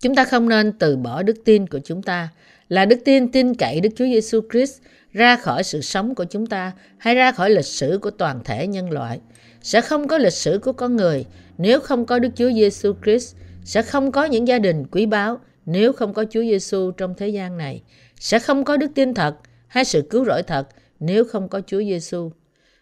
Chúng 0.00 0.14
ta 0.14 0.24
không 0.24 0.48
nên 0.48 0.72
từ 0.72 0.96
bỏ 0.96 1.22
đức 1.22 1.36
tin 1.44 1.66
của 1.66 1.80
chúng 1.84 2.02
ta, 2.02 2.28
là 2.68 2.84
đức 2.84 2.98
tin 3.04 3.32
tin 3.32 3.54
cậy 3.54 3.80
Đức 3.80 3.90
Chúa 3.96 4.04
Giêsu 4.04 4.40
Christ 4.52 4.80
ra 5.12 5.36
khỏi 5.36 5.64
sự 5.64 5.80
sống 5.80 6.14
của 6.14 6.24
chúng 6.24 6.46
ta 6.46 6.72
hay 6.98 7.14
ra 7.14 7.32
khỏi 7.32 7.50
lịch 7.50 7.64
sử 7.64 7.98
của 8.02 8.10
toàn 8.10 8.40
thể 8.44 8.66
nhân 8.66 8.90
loại. 8.90 9.20
sẽ 9.62 9.80
không 9.80 10.08
có 10.08 10.18
lịch 10.18 10.32
sử 10.32 10.58
của 10.62 10.72
con 10.72 10.96
người 10.96 11.24
nếu 11.58 11.80
không 11.80 12.06
có 12.06 12.18
Đức 12.18 12.28
Chúa 12.36 12.52
Giêsu 12.52 12.92
Christ, 13.04 13.36
sẽ 13.64 13.82
không 13.82 14.12
có 14.12 14.24
những 14.24 14.48
gia 14.48 14.58
đình 14.58 14.84
quý 14.86 15.06
báu 15.06 15.40
nếu 15.66 15.92
không 15.92 16.14
có 16.14 16.24
Chúa 16.30 16.42
Giêsu 16.42 16.90
trong 16.90 17.14
thế 17.14 17.28
gian 17.28 17.58
này, 17.58 17.82
sẽ 18.22 18.38
không 18.38 18.64
có 18.64 18.76
đức 18.76 18.90
tin 18.94 19.14
thật 19.14 19.36
hay 19.68 19.84
sự 19.84 20.02
cứu 20.10 20.24
rỗi 20.24 20.42
thật 20.42 20.68
nếu 21.00 21.24
không 21.24 21.48
có 21.48 21.60
Chúa 21.66 21.78
Giêsu. 21.78 22.30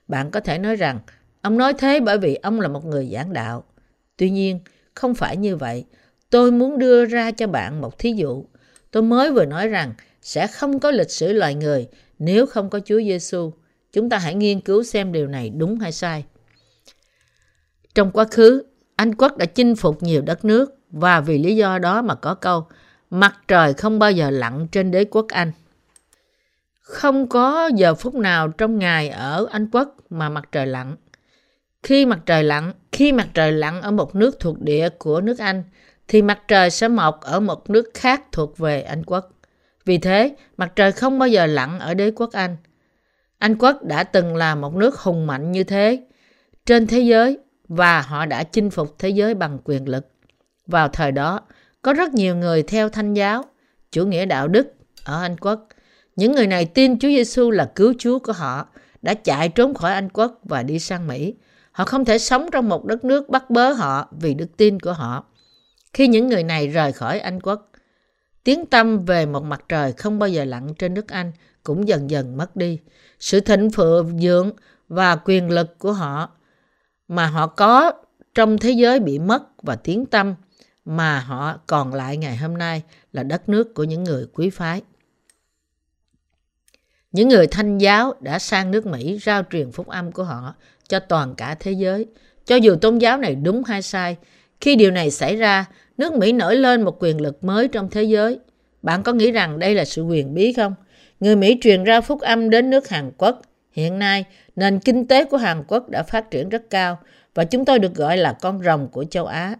Bạn 0.08 0.30
có 0.30 0.40
thể 0.40 0.58
nói 0.58 0.76
rằng 0.76 1.00
ông 1.42 1.58
nói 1.58 1.72
thế 1.78 2.00
bởi 2.00 2.18
vì 2.18 2.34
ông 2.34 2.60
là 2.60 2.68
một 2.68 2.84
người 2.84 3.10
giảng 3.12 3.32
đạo. 3.32 3.64
Tuy 4.16 4.30
nhiên, 4.30 4.60
không 4.94 5.14
phải 5.14 5.36
như 5.36 5.56
vậy. 5.56 5.84
Tôi 6.30 6.52
muốn 6.52 6.78
đưa 6.78 7.04
ra 7.04 7.30
cho 7.30 7.46
bạn 7.46 7.80
một 7.80 7.98
thí 7.98 8.12
dụ. 8.12 8.44
Tôi 8.90 9.02
mới 9.02 9.32
vừa 9.32 9.44
nói 9.44 9.68
rằng 9.68 9.94
sẽ 10.22 10.46
không 10.46 10.80
có 10.80 10.90
lịch 10.90 11.10
sử 11.10 11.32
loài 11.32 11.54
người 11.54 11.88
nếu 12.18 12.46
không 12.46 12.70
có 12.70 12.80
Chúa 12.84 12.98
Giêsu. 12.98 13.52
Chúng 13.92 14.10
ta 14.10 14.18
hãy 14.18 14.34
nghiên 14.34 14.60
cứu 14.60 14.82
xem 14.82 15.12
điều 15.12 15.26
này 15.26 15.50
đúng 15.50 15.78
hay 15.78 15.92
sai. 15.92 16.24
Trong 17.94 18.10
quá 18.10 18.24
khứ, 18.30 18.62
Anh 18.96 19.14
quốc 19.14 19.36
đã 19.36 19.46
chinh 19.46 19.76
phục 19.76 20.02
nhiều 20.02 20.22
đất 20.22 20.44
nước 20.44 20.78
và 20.90 21.20
vì 21.20 21.38
lý 21.38 21.56
do 21.56 21.78
đó 21.78 22.02
mà 22.02 22.14
có 22.14 22.34
câu 22.34 22.66
mặt 23.10 23.38
trời 23.48 23.74
không 23.74 23.98
bao 23.98 24.12
giờ 24.12 24.30
lặn 24.30 24.66
trên 24.72 24.90
đế 24.90 25.04
quốc 25.04 25.26
Anh. 25.28 25.52
Không 26.80 27.28
có 27.28 27.70
giờ 27.74 27.94
phút 27.94 28.14
nào 28.14 28.48
trong 28.48 28.78
ngày 28.78 29.08
ở 29.08 29.46
Anh 29.50 29.68
quốc 29.72 29.96
mà 30.10 30.28
mặt 30.28 30.48
trời 30.52 30.66
lặn. 30.66 30.96
Khi 31.82 32.06
mặt 32.06 32.20
trời 32.26 32.44
lặn, 32.44 32.72
khi 32.92 33.12
mặt 33.12 33.28
trời 33.34 33.52
lặn 33.52 33.82
ở 33.82 33.90
một 33.90 34.14
nước 34.14 34.40
thuộc 34.40 34.60
địa 34.60 34.88
của 34.88 35.20
nước 35.20 35.38
Anh, 35.38 35.64
thì 36.08 36.22
mặt 36.22 36.42
trời 36.48 36.70
sẽ 36.70 36.88
mọc 36.88 37.20
ở 37.20 37.40
một 37.40 37.70
nước 37.70 37.90
khác 37.94 38.22
thuộc 38.32 38.58
về 38.58 38.82
Anh 38.82 39.04
quốc. 39.04 39.30
Vì 39.84 39.98
thế, 39.98 40.36
mặt 40.56 40.72
trời 40.76 40.92
không 40.92 41.18
bao 41.18 41.28
giờ 41.28 41.46
lặn 41.46 41.78
ở 41.78 41.94
đế 41.94 42.10
quốc 42.10 42.32
Anh. 42.32 42.56
Anh 43.38 43.56
quốc 43.58 43.82
đã 43.82 44.04
từng 44.04 44.36
là 44.36 44.54
một 44.54 44.74
nước 44.74 44.96
hùng 44.96 45.26
mạnh 45.26 45.52
như 45.52 45.64
thế 45.64 46.02
trên 46.66 46.86
thế 46.86 47.00
giới 47.00 47.38
và 47.68 48.00
họ 48.00 48.26
đã 48.26 48.44
chinh 48.44 48.70
phục 48.70 48.98
thế 48.98 49.08
giới 49.08 49.34
bằng 49.34 49.58
quyền 49.64 49.88
lực. 49.88 50.06
Vào 50.66 50.88
thời 50.88 51.12
đó, 51.12 51.40
có 51.82 51.92
rất 51.92 52.14
nhiều 52.14 52.36
người 52.36 52.62
theo 52.62 52.88
thanh 52.88 53.14
giáo, 53.14 53.44
chủ 53.90 54.06
nghĩa 54.06 54.26
đạo 54.26 54.48
đức 54.48 54.74
ở 55.04 55.22
Anh 55.22 55.36
quốc. 55.36 55.68
Những 56.16 56.32
người 56.32 56.46
này 56.46 56.64
tin 56.64 56.98
Chúa 56.98 57.08
Giêsu 57.08 57.50
là 57.50 57.72
cứu 57.74 57.94
Chúa 57.98 58.18
của 58.18 58.32
họ, 58.32 58.66
đã 59.02 59.14
chạy 59.14 59.48
trốn 59.48 59.74
khỏi 59.74 59.92
Anh 59.92 60.08
quốc 60.08 60.40
và 60.44 60.62
đi 60.62 60.78
sang 60.78 61.06
Mỹ. 61.06 61.34
Họ 61.72 61.84
không 61.84 62.04
thể 62.04 62.18
sống 62.18 62.48
trong 62.52 62.68
một 62.68 62.84
đất 62.84 63.04
nước 63.04 63.28
bắt 63.28 63.50
bớ 63.50 63.72
họ 63.72 64.08
vì 64.20 64.34
đức 64.34 64.56
tin 64.56 64.80
của 64.80 64.92
họ. 64.92 65.24
Khi 65.92 66.08
những 66.08 66.28
người 66.28 66.42
này 66.42 66.68
rời 66.68 66.92
khỏi 66.92 67.20
Anh 67.20 67.40
quốc, 67.40 67.70
tiếng 68.44 68.66
tâm 68.66 69.04
về 69.04 69.26
một 69.26 69.44
mặt 69.44 69.64
trời 69.68 69.92
không 69.92 70.18
bao 70.18 70.28
giờ 70.28 70.44
lặn 70.44 70.74
trên 70.74 70.94
nước 70.94 71.08
Anh 71.08 71.32
cũng 71.64 71.88
dần 71.88 72.10
dần 72.10 72.36
mất 72.36 72.56
đi. 72.56 72.78
Sự 73.18 73.40
thịnh 73.40 73.68
vượng 73.70 74.52
và 74.88 75.16
quyền 75.16 75.50
lực 75.50 75.78
của 75.78 75.92
họ 75.92 76.30
mà 77.08 77.26
họ 77.26 77.46
có 77.46 77.92
trong 78.34 78.58
thế 78.58 78.70
giới 78.70 79.00
bị 79.00 79.18
mất 79.18 79.42
và 79.62 79.76
tiếng 79.76 80.06
tâm 80.06 80.34
mà 80.90 81.20
họ 81.20 81.58
còn 81.66 81.94
lại 81.94 82.16
ngày 82.16 82.36
hôm 82.36 82.58
nay 82.58 82.82
là 83.12 83.22
đất 83.22 83.48
nước 83.48 83.74
của 83.74 83.84
những 83.84 84.04
người 84.04 84.26
quý 84.34 84.50
phái. 84.50 84.82
Những 87.12 87.28
người 87.28 87.46
thanh 87.46 87.78
giáo 87.78 88.14
đã 88.20 88.38
sang 88.38 88.70
nước 88.70 88.86
Mỹ 88.86 89.18
rao 89.22 89.42
truyền 89.50 89.72
phúc 89.72 89.86
âm 89.86 90.12
của 90.12 90.24
họ 90.24 90.54
cho 90.88 91.00
toàn 91.00 91.34
cả 91.34 91.56
thế 91.60 91.72
giới. 91.72 92.06
Cho 92.44 92.56
dù 92.56 92.76
tôn 92.76 92.98
giáo 92.98 93.18
này 93.18 93.34
đúng 93.34 93.64
hay 93.64 93.82
sai, 93.82 94.16
khi 94.60 94.76
điều 94.76 94.90
này 94.90 95.10
xảy 95.10 95.36
ra, 95.36 95.64
nước 95.98 96.12
Mỹ 96.12 96.32
nổi 96.32 96.56
lên 96.56 96.82
một 96.82 96.96
quyền 97.02 97.20
lực 97.20 97.44
mới 97.44 97.68
trong 97.68 97.90
thế 97.90 98.02
giới. 98.02 98.38
Bạn 98.82 99.02
có 99.02 99.12
nghĩ 99.12 99.30
rằng 99.30 99.58
đây 99.58 99.74
là 99.74 99.84
sự 99.84 100.02
quyền 100.02 100.34
bí 100.34 100.52
không? 100.52 100.74
Người 101.20 101.36
Mỹ 101.36 101.58
truyền 101.60 101.84
ra 101.84 102.00
phúc 102.00 102.20
âm 102.20 102.50
đến 102.50 102.70
nước 102.70 102.88
Hàn 102.88 103.10
Quốc. 103.18 103.42
Hiện 103.72 103.98
nay, 103.98 104.24
nền 104.56 104.78
kinh 104.78 105.08
tế 105.08 105.24
của 105.24 105.36
Hàn 105.36 105.64
Quốc 105.68 105.88
đã 105.88 106.02
phát 106.02 106.30
triển 106.30 106.48
rất 106.48 106.70
cao 106.70 106.98
và 107.34 107.44
chúng 107.44 107.64
tôi 107.64 107.78
được 107.78 107.94
gọi 107.94 108.16
là 108.16 108.32
con 108.40 108.62
rồng 108.62 108.88
của 108.88 109.04
châu 109.04 109.26
Á. 109.26 109.54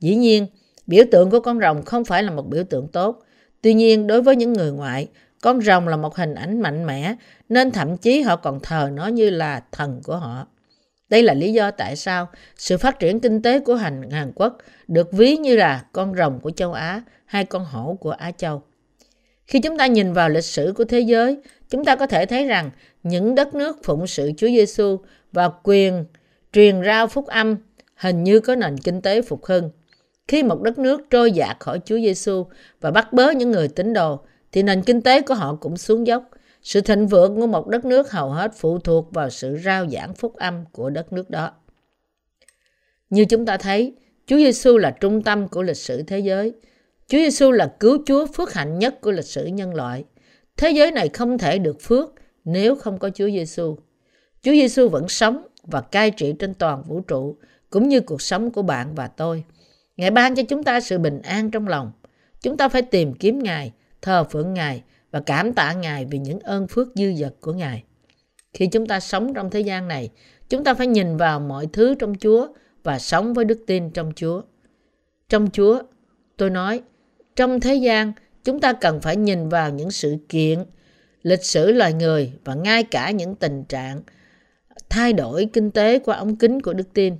Dĩ 0.00 0.14
nhiên, 0.14 0.46
biểu 0.86 1.04
tượng 1.10 1.30
của 1.30 1.40
con 1.40 1.60
rồng 1.60 1.82
không 1.82 2.04
phải 2.04 2.22
là 2.22 2.30
một 2.30 2.48
biểu 2.48 2.64
tượng 2.64 2.88
tốt. 2.88 3.22
Tuy 3.62 3.74
nhiên, 3.74 4.06
đối 4.06 4.22
với 4.22 4.36
những 4.36 4.52
người 4.52 4.72
ngoại, 4.72 5.08
con 5.42 5.60
rồng 5.60 5.88
là 5.88 5.96
một 5.96 6.16
hình 6.16 6.34
ảnh 6.34 6.60
mạnh 6.60 6.86
mẽ, 6.86 7.14
nên 7.48 7.70
thậm 7.70 7.96
chí 7.96 8.20
họ 8.20 8.36
còn 8.36 8.60
thờ 8.62 8.90
nó 8.92 9.06
như 9.06 9.30
là 9.30 9.62
thần 9.72 10.00
của 10.04 10.16
họ. 10.16 10.46
Đây 11.08 11.22
là 11.22 11.34
lý 11.34 11.52
do 11.52 11.70
tại 11.70 11.96
sao 11.96 12.28
sự 12.56 12.78
phát 12.78 12.98
triển 12.98 13.20
kinh 13.20 13.42
tế 13.42 13.60
của 13.60 13.74
hành 13.74 14.10
Hàn 14.10 14.32
Quốc 14.34 14.58
được 14.88 15.12
ví 15.12 15.36
như 15.36 15.56
là 15.56 15.84
con 15.92 16.14
rồng 16.14 16.40
của 16.40 16.50
châu 16.50 16.72
Á 16.72 17.02
hay 17.26 17.44
con 17.44 17.64
hổ 17.64 17.96
của 18.00 18.10
Á 18.10 18.30
Châu. 18.30 18.62
Khi 19.46 19.60
chúng 19.60 19.78
ta 19.78 19.86
nhìn 19.86 20.12
vào 20.12 20.28
lịch 20.28 20.44
sử 20.44 20.72
của 20.76 20.84
thế 20.84 21.00
giới, 21.00 21.38
chúng 21.70 21.84
ta 21.84 21.96
có 21.96 22.06
thể 22.06 22.26
thấy 22.26 22.46
rằng 22.46 22.70
những 23.02 23.34
đất 23.34 23.54
nước 23.54 23.78
phụng 23.84 24.06
sự 24.06 24.32
Chúa 24.36 24.46
Giêsu 24.46 24.98
và 25.32 25.50
quyền 25.62 26.04
truyền 26.52 26.84
rao 26.84 27.06
phúc 27.06 27.26
âm 27.26 27.56
hình 27.94 28.24
như 28.24 28.40
có 28.40 28.54
nền 28.54 28.78
kinh 28.78 29.00
tế 29.00 29.22
phục 29.22 29.44
hưng. 29.44 29.70
Khi 30.28 30.42
một 30.42 30.62
đất 30.62 30.78
nước 30.78 31.00
trôi 31.10 31.32
dạt 31.32 31.56
khỏi 31.60 31.80
Chúa 31.84 31.96
Giêsu 31.96 32.46
và 32.80 32.90
bắt 32.90 33.12
bớ 33.12 33.30
những 33.30 33.50
người 33.50 33.68
tín 33.68 33.92
đồ, 33.92 34.20
thì 34.52 34.62
nền 34.62 34.82
kinh 34.82 35.02
tế 35.02 35.20
của 35.20 35.34
họ 35.34 35.54
cũng 35.60 35.76
xuống 35.76 36.06
dốc. 36.06 36.30
Sự 36.62 36.80
thịnh 36.80 37.06
vượng 37.06 37.40
của 37.40 37.46
một 37.46 37.68
đất 37.68 37.84
nước 37.84 38.10
hầu 38.10 38.30
hết 38.30 38.52
phụ 38.54 38.78
thuộc 38.78 39.12
vào 39.12 39.30
sự 39.30 39.58
rao 39.64 39.88
giảng 39.88 40.14
phúc 40.14 40.34
âm 40.34 40.64
của 40.72 40.90
đất 40.90 41.12
nước 41.12 41.30
đó. 41.30 41.50
Như 43.10 43.24
chúng 43.24 43.46
ta 43.46 43.56
thấy, 43.56 43.94
Chúa 44.26 44.36
Giêsu 44.36 44.78
là 44.78 44.90
trung 44.90 45.22
tâm 45.22 45.48
của 45.48 45.62
lịch 45.62 45.76
sử 45.76 46.02
thế 46.02 46.18
giới. 46.18 46.52
Chúa 47.08 47.18
Giêsu 47.18 47.50
là 47.50 47.74
cứu 47.80 47.98
Chúa 48.06 48.26
phước 48.26 48.54
hạnh 48.54 48.78
nhất 48.78 49.00
của 49.00 49.10
lịch 49.12 49.24
sử 49.24 49.46
nhân 49.46 49.74
loại. 49.74 50.04
Thế 50.56 50.70
giới 50.70 50.90
này 50.90 51.08
không 51.08 51.38
thể 51.38 51.58
được 51.58 51.80
phước 51.80 52.10
nếu 52.44 52.74
không 52.74 52.98
có 52.98 53.10
Chúa 53.10 53.26
Giêsu. 53.26 53.76
Chúa 54.42 54.52
Giêsu 54.52 54.88
vẫn 54.88 55.08
sống 55.08 55.46
và 55.62 55.80
cai 55.80 56.10
trị 56.10 56.34
trên 56.38 56.54
toàn 56.54 56.82
vũ 56.82 57.00
trụ, 57.00 57.36
cũng 57.70 57.88
như 57.88 58.00
cuộc 58.00 58.22
sống 58.22 58.50
của 58.50 58.62
bạn 58.62 58.94
và 58.94 59.08
tôi. 59.08 59.44
Ngài 59.96 60.10
ban 60.10 60.34
cho 60.34 60.42
chúng 60.42 60.62
ta 60.62 60.80
sự 60.80 60.98
bình 60.98 61.22
an 61.22 61.50
trong 61.50 61.68
lòng. 61.68 61.92
Chúng 62.40 62.56
ta 62.56 62.68
phải 62.68 62.82
tìm 62.82 63.14
kiếm 63.14 63.38
Ngài, 63.38 63.72
thờ 64.02 64.24
phượng 64.24 64.54
Ngài 64.54 64.82
và 65.10 65.20
cảm 65.20 65.52
tạ 65.52 65.72
Ngài 65.72 66.04
vì 66.04 66.18
những 66.18 66.40
ơn 66.40 66.66
phước 66.66 66.88
dư 66.94 67.12
dật 67.14 67.34
của 67.40 67.52
Ngài. 67.52 67.84
Khi 68.52 68.66
chúng 68.66 68.86
ta 68.86 69.00
sống 69.00 69.34
trong 69.34 69.50
thế 69.50 69.60
gian 69.60 69.88
này, 69.88 70.10
chúng 70.48 70.64
ta 70.64 70.74
phải 70.74 70.86
nhìn 70.86 71.16
vào 71.16 71.40
mọi 71.40 71.66
thứ 71.72 71.94
trong 71.94 72.14
Chúa 72.14 72.48
và 72.82 72.98
sống 72.98 73.34
với 73.34 73.44
đức 73.44 73.58
tin 73.66 73.90
trong 73.90 74.12
Chúa. 74.16 74.42
Trong 75.28 75.50
Chúa, 75.50 75.82
tôi 76.36 76.50
nói, 76.50 76.82
trong 77.36 77.60
thế 77.60 77.74
gian, 77.74 78.12
chúng 78.44 78.60
ta 78.60 78.72
cần 78.72 79.00
phải 79.00 79.16
nhìn 79.16 79.48
vào 79.48 79.70
những 79.70 79.90
sự 79.90 80.16
kiện, 80.28 80.64
lịch 81.22 81.44
sử 81.44 81.72
loài 81.72 81.92
người 81.92 82.32
và 82.44 82.54
ngay 82.54 82.82
cả 82.82 83.10
những 83.10 83.34
tình 83.34 83.64
trạng 83.64 84.02
thay 84.88 85.12
đổi 85.12 85.48
kinh 85.52 85.70
tế 85.70 85.98
qua 85.98 86.16
ống 86.16 86.36
kính 86.36 86.62
của 86.62 86.72
đức 86.72 86.92
tin. 86.92 87.16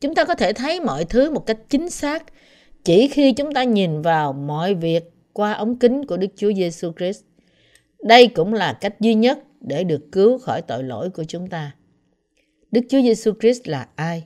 Chúng 0.00 0.14
ta 0.14 0.24
có 0.24 0.34
thể 0.34 0.52
thấy 0.52 0.80
mọi 0.80 1.04
thứ 1.04 1.30
một 1.30 1.46
cách 1.46 1.58
chính 1.68 1.90
xác 1.90 2.24
chỉ 2.84 3.08
khi 3.08 3.32
chúng 3.32 3.52
ta 3.52 3.64
nhìn 3.64 4.02
vào 4.02 4.32
mọi 4.32 4.74
việc 4.74 5.04
qua 5.32 5.52
ống 5.52 5.78
kính 5.78 6.06
của 6.06 6.16
Đức 6.16 6.26
Chúa 6.36 6.52
Giêsu 6.52 6.92
Christ. 6.98 7.22
Đây 8.02 8.28
cũng 8.28 8.54
là 8.54 8.72
cách 8.72 9.00
duy 9.00 9.14
nhất 9.14 9.38
để 9.60 9.84
được 9.84 10.12
cứu 10.12 10.38
khỏi 10.38 10.62
tội 10.62 10.82
lỗi 10.82 11.10
của 11.10 11.24
chúng 11.24 11.48
ta. 11.48 11.74
Đức 12.70 12.80
Chúa 12.88 13.02
Giêsu 13.02 13.32
Christ 13.40 13.68
là 13.68 13.88
ai? 13.94 14.24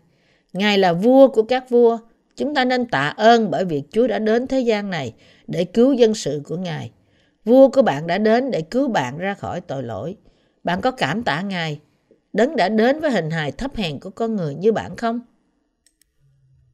Ngài 0.52 0.78
là 0.78 0.92
vua 0.92 1.28
của 1.28 1.42
các 1.42 1.70
vua. 1.70 1.98
Chúng 2.36 2.54
ta 2.54 2.64
nên 2.64 2.86
tạ 2.86 3.08
ơn 3.16 3.50
bởi 3.50 3.64
việc 3.64 3.82
Chúa 3.90 4.06
đã 4.06 4.18
đến 4.18 4.46
thế 4.46 4.60
gian 4.60 4.90
này 4.90 5.14
để 5.46 5.64
cứu 5.64 5.92
dân 5.92 6.14
sự 6.14 6.42
của 6.44 6.56
Ngài. 6.56 6.90
Vua 7.44 7.68
của 7.68 7.82
bạn 7.82 8.06
đã 8.06 8.18
đến 8.18 8.50
để 8.50 8.62
cứu 8.62 8.88
bạn 8.88 9.18
ra 9.18 9.34
khỏi 9.34 9.60
tội 9.60 9.82
lỗi. 9.82 10.16
Bạn 10.64 10.80
có 10.80 10.90
cảm 10.90 11.22
tạ 11.22 11.42
Ngài 11.42 11.80
Đấng 12.32 12.56
đã 12.56 12.68
đến 12.68 13.00
với 13.00 13.10
hình 13.10 13.30
hài 13.30 13.52
thấp 13.52 13.76
hèn 13.76 14.00
của 14.00 14.10
con 14.10 14.36
người 14.36 14.54
như 14.54 14.72
bạn 14.72 14.96
không? 14.96 15.20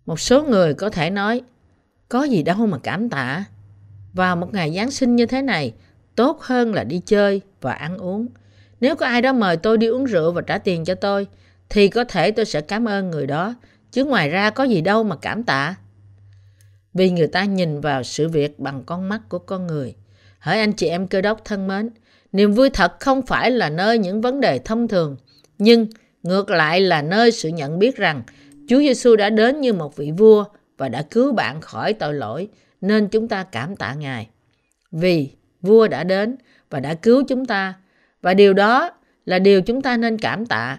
Một 0.07 0.21
số 0.21 0.45
người 0.45 0.75
có 0.75 0.91
thể 0.91 1.11
nói, 1.11 1.43
có 2.09 2.23
gì 2.23 2.43
đâu 2.43 2.67
mà 2.67 2.79
cảm 2.79 3.11
tạ. 3.11 3.45
Vào 4.13 4.37
một 4.37 4.55
ngày 4.55 4.75
Giáng 4.77 4.91
sinh 4.91 5.17
như 5.17 5.27
thế 5.27 5.43
này, 5.43 5.75
tốt 6.15 6.41
hơn 6.41 6.75
là 6.75 6.85
đi 6.85 7.01
chơi 7.07 7.41
và 7.61 7.73
ăn 7.73 7.99
uống. 7.99 8.27
Nếu 8.81 8.97
có 8.97 9.07
ai 9.07 9.23
đó 9.23 9.33
mời 9.33 9.57
tôi 9.57 9.79
đi 9.79 9.87
uống 9.87 10.05
rượu 10.05 10.33
và 10.33 10.43
trả 10.43 10.59
tiền 10.59 10.85
cho 10.85 10.95
tôi, 10.95 11.27
thì 11.69 11.89
có 11.89 12.05
thể 12.05 12.31
tôi 12.31 12.45
sẽ 12.45 12.61
cảm 12.61 12.85
ơn 12.85 13.11
người 13.11 13.27
đó, 13.27 13.55
chứ 13.93 14.05
ngoài 14.05 14.29
ra 14.29 14.51
có 14.51 14.65
gì 14.65 14.81
đâu 14.81 15.03
mà 15.05 15.17
cảm 15.17 15.43
tạ. 15.43 15.75
Vì 16.95 17.11
người 17.11 17.27
ta 17.27 17.45
nhìn 17.45 17.81
vào 17.81 18.03
sự 18.03 18.29
việc 18.29 18.59
bằng 18.59 18.83
con 18.87 19.09
mắt 19.09 19.21
của 19.29 19.39
con 19.39 19.67
người. 19.67 19.95
Hỡi 20.39 20.59
anh 20.59 20.73
chị 20.73 20.89
em 20.89 21.07
cơ 21.07 21.21
đốc 21.21 21.45
thân 21.45 21.67
mến, 21.67 21.91
niềm 22.33 22.53
vui 22.53 22.71
thật 22.71 23.01
không 23.01 23.23
phải 23.23 23.51
là 23.51 23.71
nơi 23.71 23.99
những 23.99 24.21
vấn 24.21 24.41
đề 24.41 24.59
thông 24.59 24.89
thường, 24.89 25.17
nhưng 25.59 25.87
ngược 26.23 26.51
lại 26.51 26.81
là 26.81 27.03
nơi 27.03 27.33
sự 27.33 27.49
nhận 27.49 27.79
biết 27.79 27.97
rằng 27.97 28.23
Chúa 28.69 28.79
Giêsu 28.79 29.17
đã 29.17 29.31
đến 29.31 29.61
như 29.61 29.73
một 29.73 29.97
vị 29.97 30.11
vua 30.11 30.45
và 30.79 30.89
đã 30.89 31.03
cứu 31.03 31.33
bạn 31.33 31.61
khỏi 31.61 31.93
tội 31.93 32.15
lỗi, 32.15 32.49
nên 32.81 33.09
chúng 33.09 33.29
ta 33.29 33.43
cảm 33.43 33.77
tạ 33.77 33.95
Ngài. 33.95 34.29
Vì 34.93 35.31
vua 35.63 35.89
đã 35.89 36.05
đến 36.05 36.37
và 36.71 36.81
đã 36.81 36.95
cứu 36.95 37.23
chúng 37.29 37.47
ta, 37.47 37.75
và 38.23 38.35
điều 38.35 38.53
đó 38.53 38.91
là 39.25 39.39
điều 39.39 39.63
chúng 39.63 39.83
ta 39.83 39.97
nên 39.97 40.19
cảm 40.19 40.47
tạ. 40.47 40.79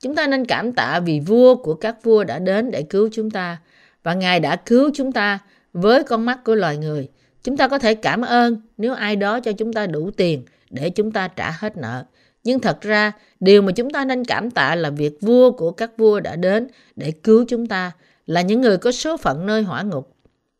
Chúng 0.00 0.14
ta 0.14 0.26
nên 0.26 0.44
cảm 0.44 0.72
tạ 0.72 1.00
vì 1.00 1.20
vua 1.20 1.54
của 1.54 1.74
các 1.74 2.02
vua 2.02 2.24
đã 2.24 2.38
đến 2.38 2.70
để 2.70 2.82
cứu 2.82 3.08
chúng 3.12 3.30
ta, 3.30 3.58
và 4.02 4.14
Ngài 4.14 4.40
đã 4.40 4.56
cứu 4.56 4.90
chúng 4.94 5.12
ta 5.12 5.38
với 5.72 6.04
con 6.04 6.26
mắt 6.26 6.44
của 6.44 6.54
loài 6.54 6.76
người. 6.76 7.08
Chúng 7.42 7.56
ta 7.56 7.68
có 7.68 7.78
thể 7.78 7.94
cảm 7.94 8.22
ơn 8.22 8.60
nếu 8.76 8.94
ai 8.94 9.16
đó 9.16 9.40
cho 9.40 9.52
chúng 9.52 9.72
ta 9.72 9.86
đủ 9.86 10.10
tiền 10.10 10.44
để 10.70 10.90
chúng 10.90 11.12
ta 11.12 11.28
trả 11.28 11.50
hết 11.58 11.76
nợ. 11.76 12.04
Nhưng 12.44 12.60
thật 12.60 12.80
ra, 12.80 13.12
điều 13.40 13.62
mà 13.62 13.72
chúng 13.72 13.90
ta 13.90 14.04
nên 14.04 14.24
cảm 14.24 14.50
tạ 14.50 14.74
là 14.74 14.90
việc 14.90 15.18
vua 15.20 15.50
của 15.50 15.70
các 15.70 15.90
vua 15.96 16.20
đã 16.20 16.36
đến 16.36 16.68
để 16.96 17.10
cứu 17.10 17.44
chúng 17.48 17.66
ta, 17.66 17.92
là 18.26 18.40
những 18.40 18.60
người 18.60 18.78
có 18.78 18.92
số 18.92 19.16
phận 19.16 19.46
nơi 19.46 19.62
hỏa 19.62 19.82
ngục. 19.82 20.16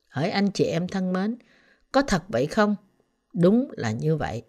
Hỡi 0.08 0.30
anh 0.30 0.50
chị 0.50 0.64
em 0.64 0.88
thân 0.88 1.12
mến, 1.12 1.36
có 1.92 2.02
thật 2.02 2.22
vậy 2.28 2.46
không? 2.46 2.76
Đúng 3.34 3.70
là 3.76 3.90
như 3.90 4.16
vậy. 4.16 4.42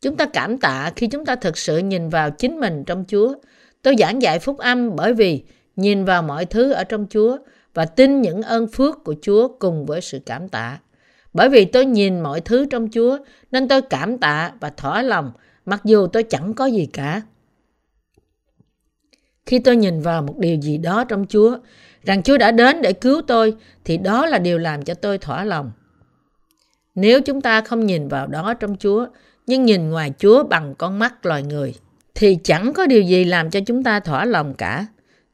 Chúng 0.00 0.16
ta 0.16 0.26
cảm 0.26 0.58
tạ 0.58 0.92
khi 0.96 1.06
chúng 1.06 1.24
ta 1.24 1.36
thực 1.36 1.58
sự 1.58 1.78
nhìn 1.78 2.08
vào 2.08 2.30
chính 2.30 2.60
mình 2.60 2.84
trong 2.84 3.04
Chúa. 3.08 3.34
Tôi 3.82 3.94
giảng 3.98 4.22
dạy 4.22 4.38
phúc 4.38 4.58
âm 4.58 4.96
bởi 4.96 5.14
vì 5.14 5.44
nhìn 5.76 6.04
vào 6.04 6.22
mọi 6.22 6.44
thứ 6.44 6.72
ở 6.72 6.84
trong 6.84 7.06
Chúa 7.10 7.38
và 7.74 7.84
tin 7.84 8.22
những 8.22 8.42
ơn 8.42 8.66
phước 8.66 9.04
của 9.04 9.14
Chúa 9.22 9.48
cùng 9.58 9.86
với 9.86 10.00
sự 10.00 10.20
cảm 10.26 10.48
tạ. 10.48 10.78
Bởi 11.32 11.48
vì 11.48 11.64
tôi 11.64 11.86
nhìn 11.86 12.20
mọi 12.20 12.40
thứ 12.40 12.66
trong 12.70 12.88
Chúa 12.92 13.18
nên 13.50 13.68
tôi 13.68 13.82
cảm 13.82 14.18
tạ 14.18 14.52
và 14.60 14.70
thỏa 14.70 15.02
lòng 15.02 15.32
mặc 15.68 15.80
dù 15.84 16.06
tôi 16.06 16.22
chẳng 16.22 16.54
có 16.54 16.66
gì 16.66 16.86
cả. 16.86 17.22
Khi 19.46 19.58
tôi 19.58 19.76
nhìn 19.76 20.00
vào 20.00 20.22
một 20.22 20.38
điều 20.38 20.56
gì 20.56 20.78
đó 20.78 21.04
trong 21.04 21.26
Chúa, 21.28 21.58
rằng 22.04 22.22
Chúa 22.22 22.38
đã 22.38 22.50
đến 22.50 22.82
để 22.82 22.92
cứu 22.92 23.22
tôi, 23.26 23.54
thì 23.84 23.96
đó 23.96 24.26
là 24.26 24.38
điều 24.38 24.58
làm 24.58 24.82
cho 24.82 24.94
tôi 24.94 25.18
thỏa 25.18 25.44
lòng. 25.44 25.72
Nếu 26.94 27.20
chúng 27.20 27.40
ta 27.40 27.60
không 27.60 27.86
nhìn 27.86 28.08
vào 28.08 28.26
đó 28.26 28.54
trong 28.54 28.76
Chúa, 28.76 29.06
nhưng 29.46 29.64
nhìn 29.64 29.90
ngoài 29.90 30.12
Chúa 30.18 30.44
bằng 30.44 30.74
con 30.78 30.98
mắt 30.98 31.26
loài 31.26 31.42
người, 31.42 31.74
thì 32.14 32.38
chẳng 32.44 32.72
có 32.72 32.86
điều 32.86 33.02
gì 33.02 33.24
làm 33.24 33.50
cho 33.50 33.60
chúng 33.66 33.82
ta 33.82 34.00
thỏa 34.00 34.24
lòng 34.24 34.54
cả. 34.54 34.86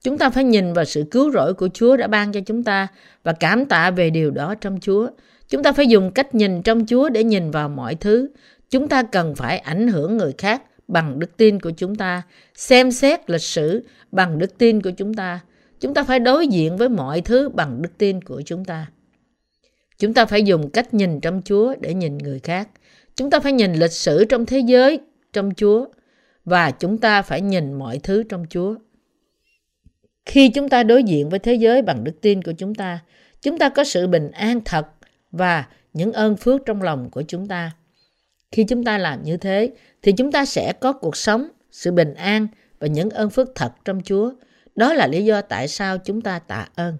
Chúng 0.03 0.19
ta 0.19 0.31
phải 0.31 0.45
nhìn 0.45 0.73
vào 0.73 0.85
sự 0.85 1.05
cứu 1.11 1.31
rỗi 1.33 1.55
của 1.55 1.69
Chúa 1.75 1.97
đã 1.97 2.07
ban 2.07 2.33
cho 2.33 2.41
chúng 2.47 2.65
ta 2.65 2.89
và 3.23 3.33
cảm 3.33 3.67
tạ 3.67 3.91
về 3.91 4.11
điều 4.11 4.31
đó 4.31 4.55
trong 4.55 4.81
Chúa. 4.81 5.09
Chúng 5.49 5.63
ta 5.63 5.73
phải 5.73 5.87
dùng 5.87 6.11
cách 6.11 6.35
nhìn 6.35 6.63
trong 6.63 6.87
Chúa 6.87 7.09
để 7.09 7.25
nhìn 7.25 7.51
vào 7.51 7.69
mọi 7.69 7.95
thứ. 7.95 8.29
Chúng 8.75 8.89
ta 8.89 9.03
cần 9.03 9.35
phải 9.35 9.59
ảnh 9.59 9.89
hưởng 9.89 10.17
người 10.17 10.33
khác 10.39 10.63
bằng 10.89 11.19
đức 11.19 11.37
tin 11.37 11.61
của 11.61 11.71
chúng 11.71 11.95
ta, 11.95 12.23
xem 12.55 12.91
xét 12.91 13.31
lịch 13.31 13.43
sử 13.43 13.85
bằng 14.13 14.39
đức 14.39 14.59
tin 14.59 14.83
của 14.83 14.91
chúng 14.91 15.15
ta. 15.15 15.41
Chúng 15.81 15.95
ta 15.95 16.05
phải 16.05 16.19
đối 16.19 16.47
diện 16.47 16.77
với 16.77 16.89
mọi 16.89 17.21
thứ 17.21 17.49
bằng 17.49 17.83
đức 17.83 17.99
tin 17.99 18.23
của 18.25 18.43
chúng 18.47 18.65
ta. 18.65 18.87
Chúng 19.99 20.15
ta 20.15 20.27
phải 20.27 20.43
dùng 20.43 20.71
cách 20.71 20.95
nhìn 20.95 21.21
trong 21.21 21.43
Chúa 21.45 21.75
để 21.81 21.95
nhìn 21.95 22.19
người 22.19 22.39
khác. 22.39 22.69
Chúng 23.17 23.31
ta 23.31 23.41
phải 23.41 23.53
nhìn 23.53 23.73
lịch 23.73 23.93
sử 23.93 24.25
trong 24.25 24.47
thế 24.47 24.59
giới 24.59 25.01
trong 25.33 25.55
Chúa 25.57 25.87
và 26.45 26.71
chúng 26.71 26.99
ta 26.99 27.23
phải 27.23 27.41
nhìn 27.41 27.73
mọi 27.73 28.01
thứ 28.03 28.23
trong 28.23 28.47
Chúa. 28.51 28.75
Khi 30.27 30.49
chúng 30.49 30.69
ta 30.69 30.83
đối 30.83 31.03
diện 31.03 31.29
với 31.29 31.39
thế 31.39 31.55
giới 31.55 31.83
bằng 31.83 32.05
đức 32.05 32.21
tin 32.21 32.43
của 32.43 32.53
chúng 32.59 32.75
ta, 32.75 33.01
chúng 33.43 33.59
ta 33.59 33.69
có 33.69 33.85
sự 33.85 34.07
bình 34.07 34.31
an 34.31 34.61
thật 34.65 34.87
và 35.31 35.67
những 35.93 36.13
ơn 36.13 36.37
phước 36.37 36.61
trong 36.67 36.83
lòng 36.83 37.11
của 37.11 37.23
chúng 37.23 37.49
ta. 37.49 37.73
Khi 38.55 38.65
chúng 38.65 38.85
ta 38.85 38.99
làm 38.99 39.23
như 39.23 39.37
thế 39.37 39.73
thì 40.03 40.13
chúng 40.13 40.33
ta 40.33 40.45
sẽ 40.45 40.73
có 40.73 40.93
cuộc 40.93 41.17
sống, 41.17 41.49
sự 41.71 41.93
bình 41.93 42.15
an 42.15 42.47
và 42.79 42.87
những 42.87 43.11
ơn 43.11 43.31
phước 43.31 43.49
thật 43.55 43.73
trong 43.85 44.01
Chúa. 44.05 44.33
Đó 44.77 44.93
là 44.95 45.07
lý 45.07 45.25
do 45.25 45.41
tại 45.41 45.69
sao 45.69 45.99
chúng 45.99 46.21
ta 46.21 46.39
tạ 46.39 46.69
ơn. 46.75 46.97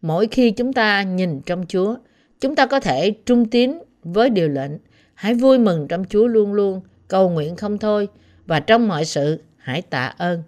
Mỗi 0.00 0.26
khi 0.26 0.50
chúng 0.50 0.72
ta 0.72 1.02
nhìn 1.02 1.40
trong 1.40 1.64
Chúa, 1.68 1.96
chúng 2.40 2.54
ta 2.54 2.66
có 2.66 2.80
thể 2.80 3.10
trung 3.10 3.50
tín 3.50 3.78
với 4.02 4.30
điều 4.30 4.48
lệnh. 4.48 4.70
Hãy 5.14 5.34
vui 5.34 5.58
mừng 5.58 5.88
trong 5.88 6.04
Chúa 6.04 6.26
luôn 6.26 6.52
luôn, 6.52 6.80
cầu 7.08 7.30
nguyện 7.30 7.56
không 7.56 7.78
thôi 7.78 8.08
và 8.46 8.60
trong 8.60 8.88
mọi 8.88 9.04
sự 9.04 9.42
hãy 9.56 9.82
tạ 9.82 10.14
ơn. 10.18 10.42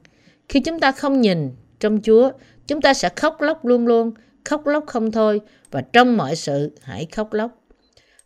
Khi 0.48 0.60
chúng 0.60 0.80
ta 0.80 0.92
không 0.92 1.20
nhìn 1.20 1.50
trong 1.80 2.00
Chúa, 2.02 2.30
chúng 2.66 2.80
ta 2.80 2.94
sẽ 2.94 3.08
khóc 3.16 3.40
lóc 3.40 3.64
luôn 3.64 3.86
luôn, 3.86 4.12
khóc 4.44 4.66
lóc 4.66 4.84
không 4.86 5.12
thôi 5.12 5.40
và 5.70 5.80
trong 5.80 6.16
mọi 6.16 6.36
sự 6.36 6.72
hãy 6.82 7.06
khóc 7.12 7.32
lóc. 7.32 7.65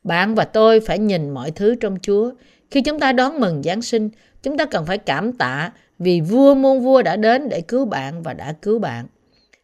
Bạn 0.03 0.35
và 0.35 0.45
tôi 0.45 0.81
phải 0.81 0.99
nhìn 0.99 1.31
mọi 1.31 1.51
thứ 1.51 1.75
trong 1.75 1.99
Chúa. 2.03 2.33
Khi 2.71 2.83
chúng 2.83 3.01
ta 3.01 3.13
đón 3.13 3.41
mừng 3.41 3.63
Giáng 3.63 3.83
sinh, 3.83 4.11
chúng 4.43 4.59
ta 4.59 4.65
cần 4.65 4.87
phải 4.87 4.99
cảm 4.99 5.33
tạ 5.33 5.73
vì 5.99 6.21
vua 6.21 6.55
muôn 6.55 6.81
vua 6.81 7.03
đã 7.03 7.17
đến 7.17 7.49
để 7.49 7.61
cứu 7.61 7.85
bạn 7.85 8.23
và 8.23 8.35
đã 8.35 8.53
cứu 8.53 8.79
bạn. 8.79 9.07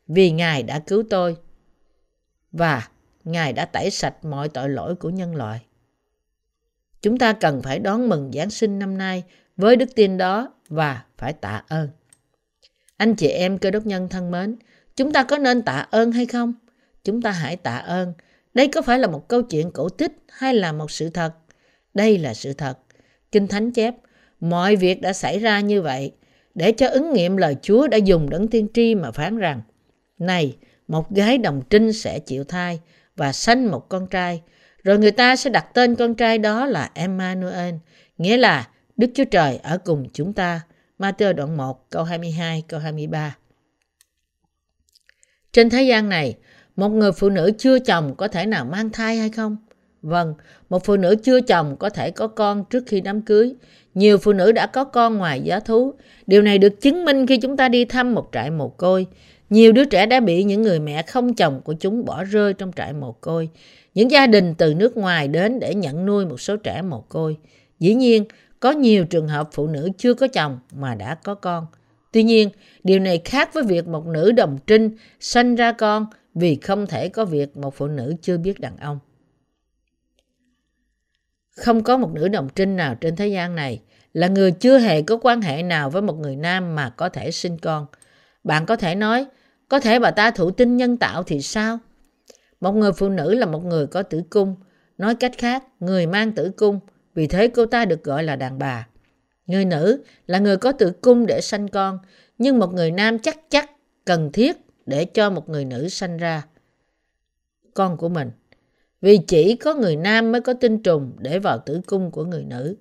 Vì 0.08 0.30
Ngài 0.30 0.62
đã 0.62 0.78
cứu 0.78 1.02
tôi. 1.10 1.36
Và 2.52 2.88
Ngài 3.24 3.52
đã 3.52 3.64
tẩy 3.64 3.90
sạch 3.90 4.24
mọi 4.24 4.48
tội 4.48 4.68
lỗi 4.68 4.94
của 4.94 5.10
nhân 5.10 5.36
loại. 5.36 5.60
Chúng 7.02 7.18
ta 7.18 7.32
cần 7.32 7.62
phải 7.62 7.78
đón 7.78 8.08
mừng 8.08 8.30
Giáng 8.34 8.50
sinh 8.50 8.78
năm 8.78 8.98
nay 8.98 9.24
với 9.56 9.76
đức 9.76 9.88
tin 9.94 10.16
đó 10.16 10.52
và 10.68 11.04
phải 11.18 11.32
tạ 11.32 11.62
ơn. 11.68 11.88
Anh 12.96 13.14
chị 13.14 13.28
em 13.28 13.58
cơ 13.58 13.70
đốc 13.70 13.86
nhân 13.86 14.08
thân 14.08 14.30
mến, 14.30 14.56
chúng 14.96 15.12
ta 15.12 15.22
có 15.22 15.38
nên 15.38 15.62
tạ 15.62 15.86
ơn 15.90 16.12
hay 16.12 16.26
không? 16.26 16.54
Chúng 17.04 17.22
ta 17.22 17.30
hãy 17.30 17.56
tạ 17.56 17.76
ơn. 17.76 18.12
Đây 18.56 18.68
có 18.68 18.82
phải 18.82 18.98
là 18.98 19.08
một 19.08 19.28
câu 19.28 19.42
chuyện 19.42 19.70
cổ 19.70 19.88
tích 19.88 20.12
hay 20.28 20.54
là 20.54 20.72
một 20.72 20.90
sự 20.90 21.10
thật? 21.10 21.32
Đây 21.94 22.18
là 22.18 22.34
sự 22.34 22.52
thật. 22.52 22.78
Kinh 23.32 23.48
Thánh 23.48 23.72
chép, 23.72 23.94
mọi 24.40 24.76
việc 24.76 25.00
đã 25.00 25.12
xảy 25.12 25.38
ra 25.38 25.60
như 25.60 25.82
vậy 25.82 26.12
để 26.54 26.72
cho 26.72 26.88
ứng 26.88 27.12
nghiệm 27.12 27.36
lời 27.36 27.56
Chúa 27.62 27.88
đã 27.88 27.96
dùng 27.96 28.30
đấng 28.30 28.48
tiên 28.48 28.68
tri 28.74 28.94
mà 28.94 29.10
phán 29.10 29.38
rằng 29.38 29.60
Này, 30.18 30.56
một 30.88 31.10
gái 31.10 31.38
đồng 31.38 31.62
trinh 31.70 31.92
sẽ 31.92 32.18
chịu 32.18 32.44
thai 32.44 32.80
và 33.16 33.32
sanh 33.32 33.70
một 33.70 33.88
con 33.88 34.06
trai. 34.06 34.42
Rồi 34.82 34.98
người 34.98 35.10
ta 35.10 35.36
sẽ 35.36 35.50
đặt 35.50 35.66
tên 35.74 35.94
con 35.94 36.14
trai 36.14 36.38
đó 36.38 36.66
là 36.66 36.90
Emmanuel, 36.94 37.74
nghĩa 38.18 38.36
là 38.36 38.68
Đức 38.96 39.10
Chúa 39.14 39.24
Trời 39.24 39.56
ở 39.62 39.78
cùng 39.78 40.08
chúng 40.12 40.32
ta. 40.32 40.60
Matthew 40.98 41.32
đoạn 41.32 41.56
1 41.56 41.90
câu 41.90 42.04
22 42.04 42.64
câu 42.68 42.80
23. 42.80 43.36
Trên 45.52 45.70
thế 45.70 45.82
gian 45.82 46.08
này, 46.08 46.36
một 46.76 46.88
người 46.88 47.12
phụ 47.12 47.28
nữ 47.28 47.50
chưa 47.58 47.78
chồng 47.78 48.14
có 48.16 48.28
thể 48.28 48.46
nào 48.46 48.64
mang 48.64 48.90
thai 48.90 49.16
hay 49.16 49.30
không? 49.30 49.56
Vâng, 50.02 50.34
một 50.68 50.84
phụ 50.84 50.96
nữ 50.96 51.16
chưa 51.22 51.40
chồng 51.40 51.76
có 51.76 51.90
thể 51.90 52.10
có 52.10 52.26
con 52.26 52.64
trước 52.70 52.84
khi 52.86 53.00
đám 53.00 53.22
cưới. 53.22 53.54
Nhiều 53.94 54.18
phụ 54.18 54.32
nữ 54.32 54.52
đã 54.52 54.66
có 54.66 54.84
con 54.84 55.16
ngoài 55.16 55.40
giá 55.40 55.60
thú. 55.60 55.94
Điều 56.26 56.42
này 56.42 56.58
được 56.58 56.80
chứng 56.80 57.04
minh 57.04 57.26
khi 57.26 57.36
chúng 57.36 57.56
ta 57.56 57.68
đi 57.68 57.84
thăm 57.84 58.14
một 58.14 58.28
trại 58.32 58.50
mồ 58.50 58.68
côi. 58.68 59.06
Nhiều 59.50 59.72
đứa 59.72 59.84
trẻ 59.84 60.06
đã 60.06 60.20
bị 60.20 60.44
những 60.44 60.62
người 60.62 60.80
mẹ 60.80 61.02
không 61.02 61.34
chồng 61.34 61.60
của 61.64 61.72
chúng 61.72 62.04
bỏ 62.04 62.24
rơi 62.24 62.54
trong 62.54 62.72
trại 62.76 62.92
mồ 62.92 63.12
côi. 63.12 63.48
Những 63.94 64.10
gia 64.10 64.26
đình 64.26 64.54
từ 64.54 64.74
nước 64.74 64.96
ngoài 64.96 65.28
đến 65.28 65.60
để 65.60 65.74
nhận 65.74 66.06
nuôi 66.06 66.26
một 66.26 66.40
số 66.40 66.56
trẻ 66.56 66.82
mồ 66.82 67.00
côi. 67.00 67.36
Dĩ 67.78 67.94
nhiên, 67.94 68.24
có 68.60 68.70
nhiều 68.70 69.04
trường 69.04 69.28
hợp 69.28 69.48
phụ 69.52 69.66
nữ 69.66 69.88
chưa 69.98 70.14
có 70.14 70.26
chồng 70.26 70.58
mà 70.72 70.94
đã 70.94 71.14
có 71.14 71.34
con. 71.34 71.66
Tuy 72.12 72.22
nhiên, 72.22 72.50
điều 72.84 72.98
này 72.98 73.20
khác 73.24 73.54
với 73.54 73.62
việc 73.62 73.88
một 73.88 74.06
nữ 74.06 74.32
đồng 74.32 74.58
trinh 74.66 74.90
sanh 75.20 75.54
ra 75.54 75.72
con 75.72 76.06
vì 76.36 76.56
không 76.56 76.86
thể 76.86 77.08
có 77.08 77.24
việc 77.24 77.56
một 77.56 77.74
phụ 77.74 77.86
nữ 77.86 78.14
chưa 78.22 78.38
biết 78.38 78.60
đàn 78.60 78.76
ông. 78.76 78.98
Không 81.56 81.82
có 81.82 81.96
một 81.96 82.10
nữ 82.12 82.28
đồng 82.28 82.48
trinh 82.54 82.76
nào 82.76 82.94
trên 82.94 83.16
thế 83.16 83.28
gian 83.28 83.54
này 83.54 83.82
là 84.12 84.28
người 84.28 84.52
chưa 84.52 84.78
hề 84.78 85.02
có 85.02 85.18
quan 85.22 85.40
hệ 85.40 85.62
nào 85.62 85.90
với 85.90 86.02
một 86.02 86.18
người 86.18 86.36
nam 86.36 86.74
mà 86.74 86.90
có 86.90 87.08
thể 87.08 87.30
sinh 87.30 87.58
con. 87.58 87.86
Bạn 88.44 88.66
có 88.66 88.76
thể 88.76 88.94
nói, 88.94 89.26
có 89.68 89.80
thể 89.80 89.98
bà 89.98 90.10
ta 90.10 90.30
thụ 90.30 90.50
tinh 90.50 90.76
nhân 90.76 90.96
tạo 90.96 91.22
thì 91.22 91.42
sao? 91.42 91.78
Một 92.60 92.72
người 92.72 92.92
phụ 92.92 93.08
nữ 93.08 93.34
là 93.34 93.46
một 93.46 93.64
người 93.64 93.86
có 93.86 94.02
tử 94.02 94.22
cung. 94.30 94.56
Nói 94.98 95.14
cách 95.14 95.32
khác, 95.38 95.64
người 95.80 96.06
mang 96.06 96.32
tử 96.32 96.50
cung, 96.56 96.80
vì 97.14 97.26
thế 97.26 97.48
cô 97.48 97.66
ta 97.66 97.84
được 97.84 98.04
gọi 98.04 98.24
là 98.24 98.36
đàn 98.36 98.58
bà. 98.58 98.88
Người 99.46 99.64
nữ 99.64 100.04
là 100.26 100.38
người 100.38 100.56
có 100.56 100.72
tử 100.72 100.92
cung 101.02 101.26
để 101.26 101.40
sanh 101.40 101.68
con, 101.68 101.98
nhưng 102.38 102.58
một 102.58 102.72
người 102.74 102.90
nam 102.90 103.18
chắc 103.18 103.38
chắc 103.50 103.70
cần 104.04 104.32
thiết 104.32 104.65
để 104.86 105.04
cho 105.04 105.30
một 105.30 105.48
người 105.48 105.64
nữ 105.64 105.88
sanh 105.88 106.16
ra 106.16 106.42
con 107.74 107.96
của 107.96 108.08
mình. 108.08 108.30
Vì 109.00 109.18
chỉ 109.18 109.56
có 109.56 109.74
người 109.74 109.96
nam 109.96 110.32
mới 110.32 110.40
có 110.40 110.52
tinh 110.52 110.82
trùng 110.82 111.12
để 111.18 111.38
vào 111.38 111.58
tử 111.58 111.80
cung 111.86 112.10
của 112.10 112.24
người 112.24 112.44
nữ. 112.44 112.76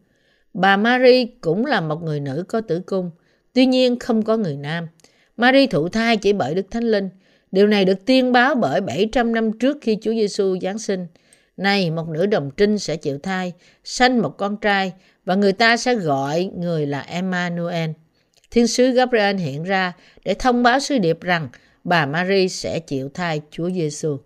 Bà 0.54 0.78
Marie 0.78 1.26
cũng 1.42 1.66
là 1.66 1.82
một 1.82 2.04
người 2.04 2.20
nữ 2.20 2.44
có 2.48 2.62
tử 2.62 2.82
cung, 2.86 3.12
tuy 3.54 3.66
nhiên 3.66 4.00
không 4.00 4.24
có 4.24 4.38
người 4.38 4.58
nam. 4.58 4.88
Marie 5.38 5.68
thụ 5.68 5.90
thai 5.90 6.18
chỉ 6.18 6.34
bởi 6.34 6.56
Đức 6.56 6.66
Thánh 6.72 6.84
Linh. 6.84 7.10
Điều 7.52 7.68
này 7.68 7.86
được 7.86 8.06
tiên 8.06 8.32
báo 8.32 8.56
bởi 8.56 8.82
700 8.82 9.34
năm 9.34 9.60
trước 9.60 9.78
khi 9.82 9.98
Chúa 10.02 10.12
Giêsu 10.12 10.58
Giáng 10.62 10.80
sinh. 10.80 11.08
Này, 11.58 11.92
một 11.92 12.08
nữ 12.10 12.26
đồng 12.26 12.52
trinh 12.58 12.80
sẽ 12.80 12.96
chịu 12.96 13.20
thai, 13.20 13.54
sanh 13.84 14.22
một 14.22 14.38
con 14.38 14.58
trai 14.58 14.94
và 15.26 15.36
người 15.36 15.54
ta 15.54 15.78
sẽ 15.78 15.96
gọi 15.96 16.52
người 16.58 16.86
là 16.86 17.02
Emmanuel. 17.02 17.90
Thiên 18.52 18.68
sứ 18.68 18.92
Gabriel 18.92 19.38
hiện 19.38 19.64
ra 19.64 19.94
để 20.26 20.34
thông 20.34 20.64
báo 20.64 20.80
sứ 20.80 20.98
điệp 20.98 21.22
rằng 21.22 21.50
bà 21.86 22.06
Marie 22.06 22.48
sẽ 22.48 22.80
chịu 22.80 23.10
thai 23.10 23.42
Chúa 23.52 23.70
Giêsu. 23.70 24.18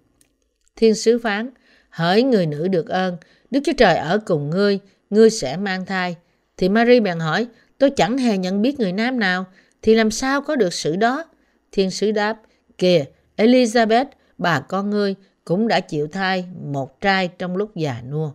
Thiên 0.75 0.95
sứ 0.95 1.19
phán, 1.19 1.49
hỡi 1.89 2.23
người 2.23 2.45
nữ 2.45 2.67
được 2.67 2.87
ơn, 2.87 3.17
Đức 3.51 3.59
Chúa 3.65 3.73
Trời 3.77 3.95
ở 3.95 4.19
cùng 4.25 4.49
ngươi, 4.49 4.79
ngươi 5.09 5.29
sẽ 5.29 5.57
mang 5.57 5.85
thai. 5.85 6.15
Thì 6.57 6.69
Marie 6.69 6.99
bèn 6.99 7.19
hỏi, 7.19 7.47
tôi 7.77 7.89
chẳng 7.89 8.17
hề 8.17 8.37
nhận 8.37 8.61
biết 8.61 8.79
người 8.79 8.91
nam 8.91 9.19
nào, 9.19 9.45
thì 9.81 9.95
làm 9.95 10.11
sao 10.11 10.41
có 10.41 10.55
được 10.55 10.73
sự 10.73 10.95
đó? 10.95 11.25
Thiên 11.71 11.91
sứ 11.91 12.11
đáp, 12.11 12.41
kìa, 12.77 13.05
Elizabeth, 13.37 14.05
bà 14.37 14.59
con 14.59 14.89
ngươi, 14.89 15.15
cũng 15.45 15.67
đã 15.67 15.79
chịu 15.79 16.07
thai 16.07 16.45
một 16.63 17.01
trai 17.01 17.27
trong 17.27 17.55
lúc 17.55 17.75
già 17.75 18.01
nua. 18.01 18.31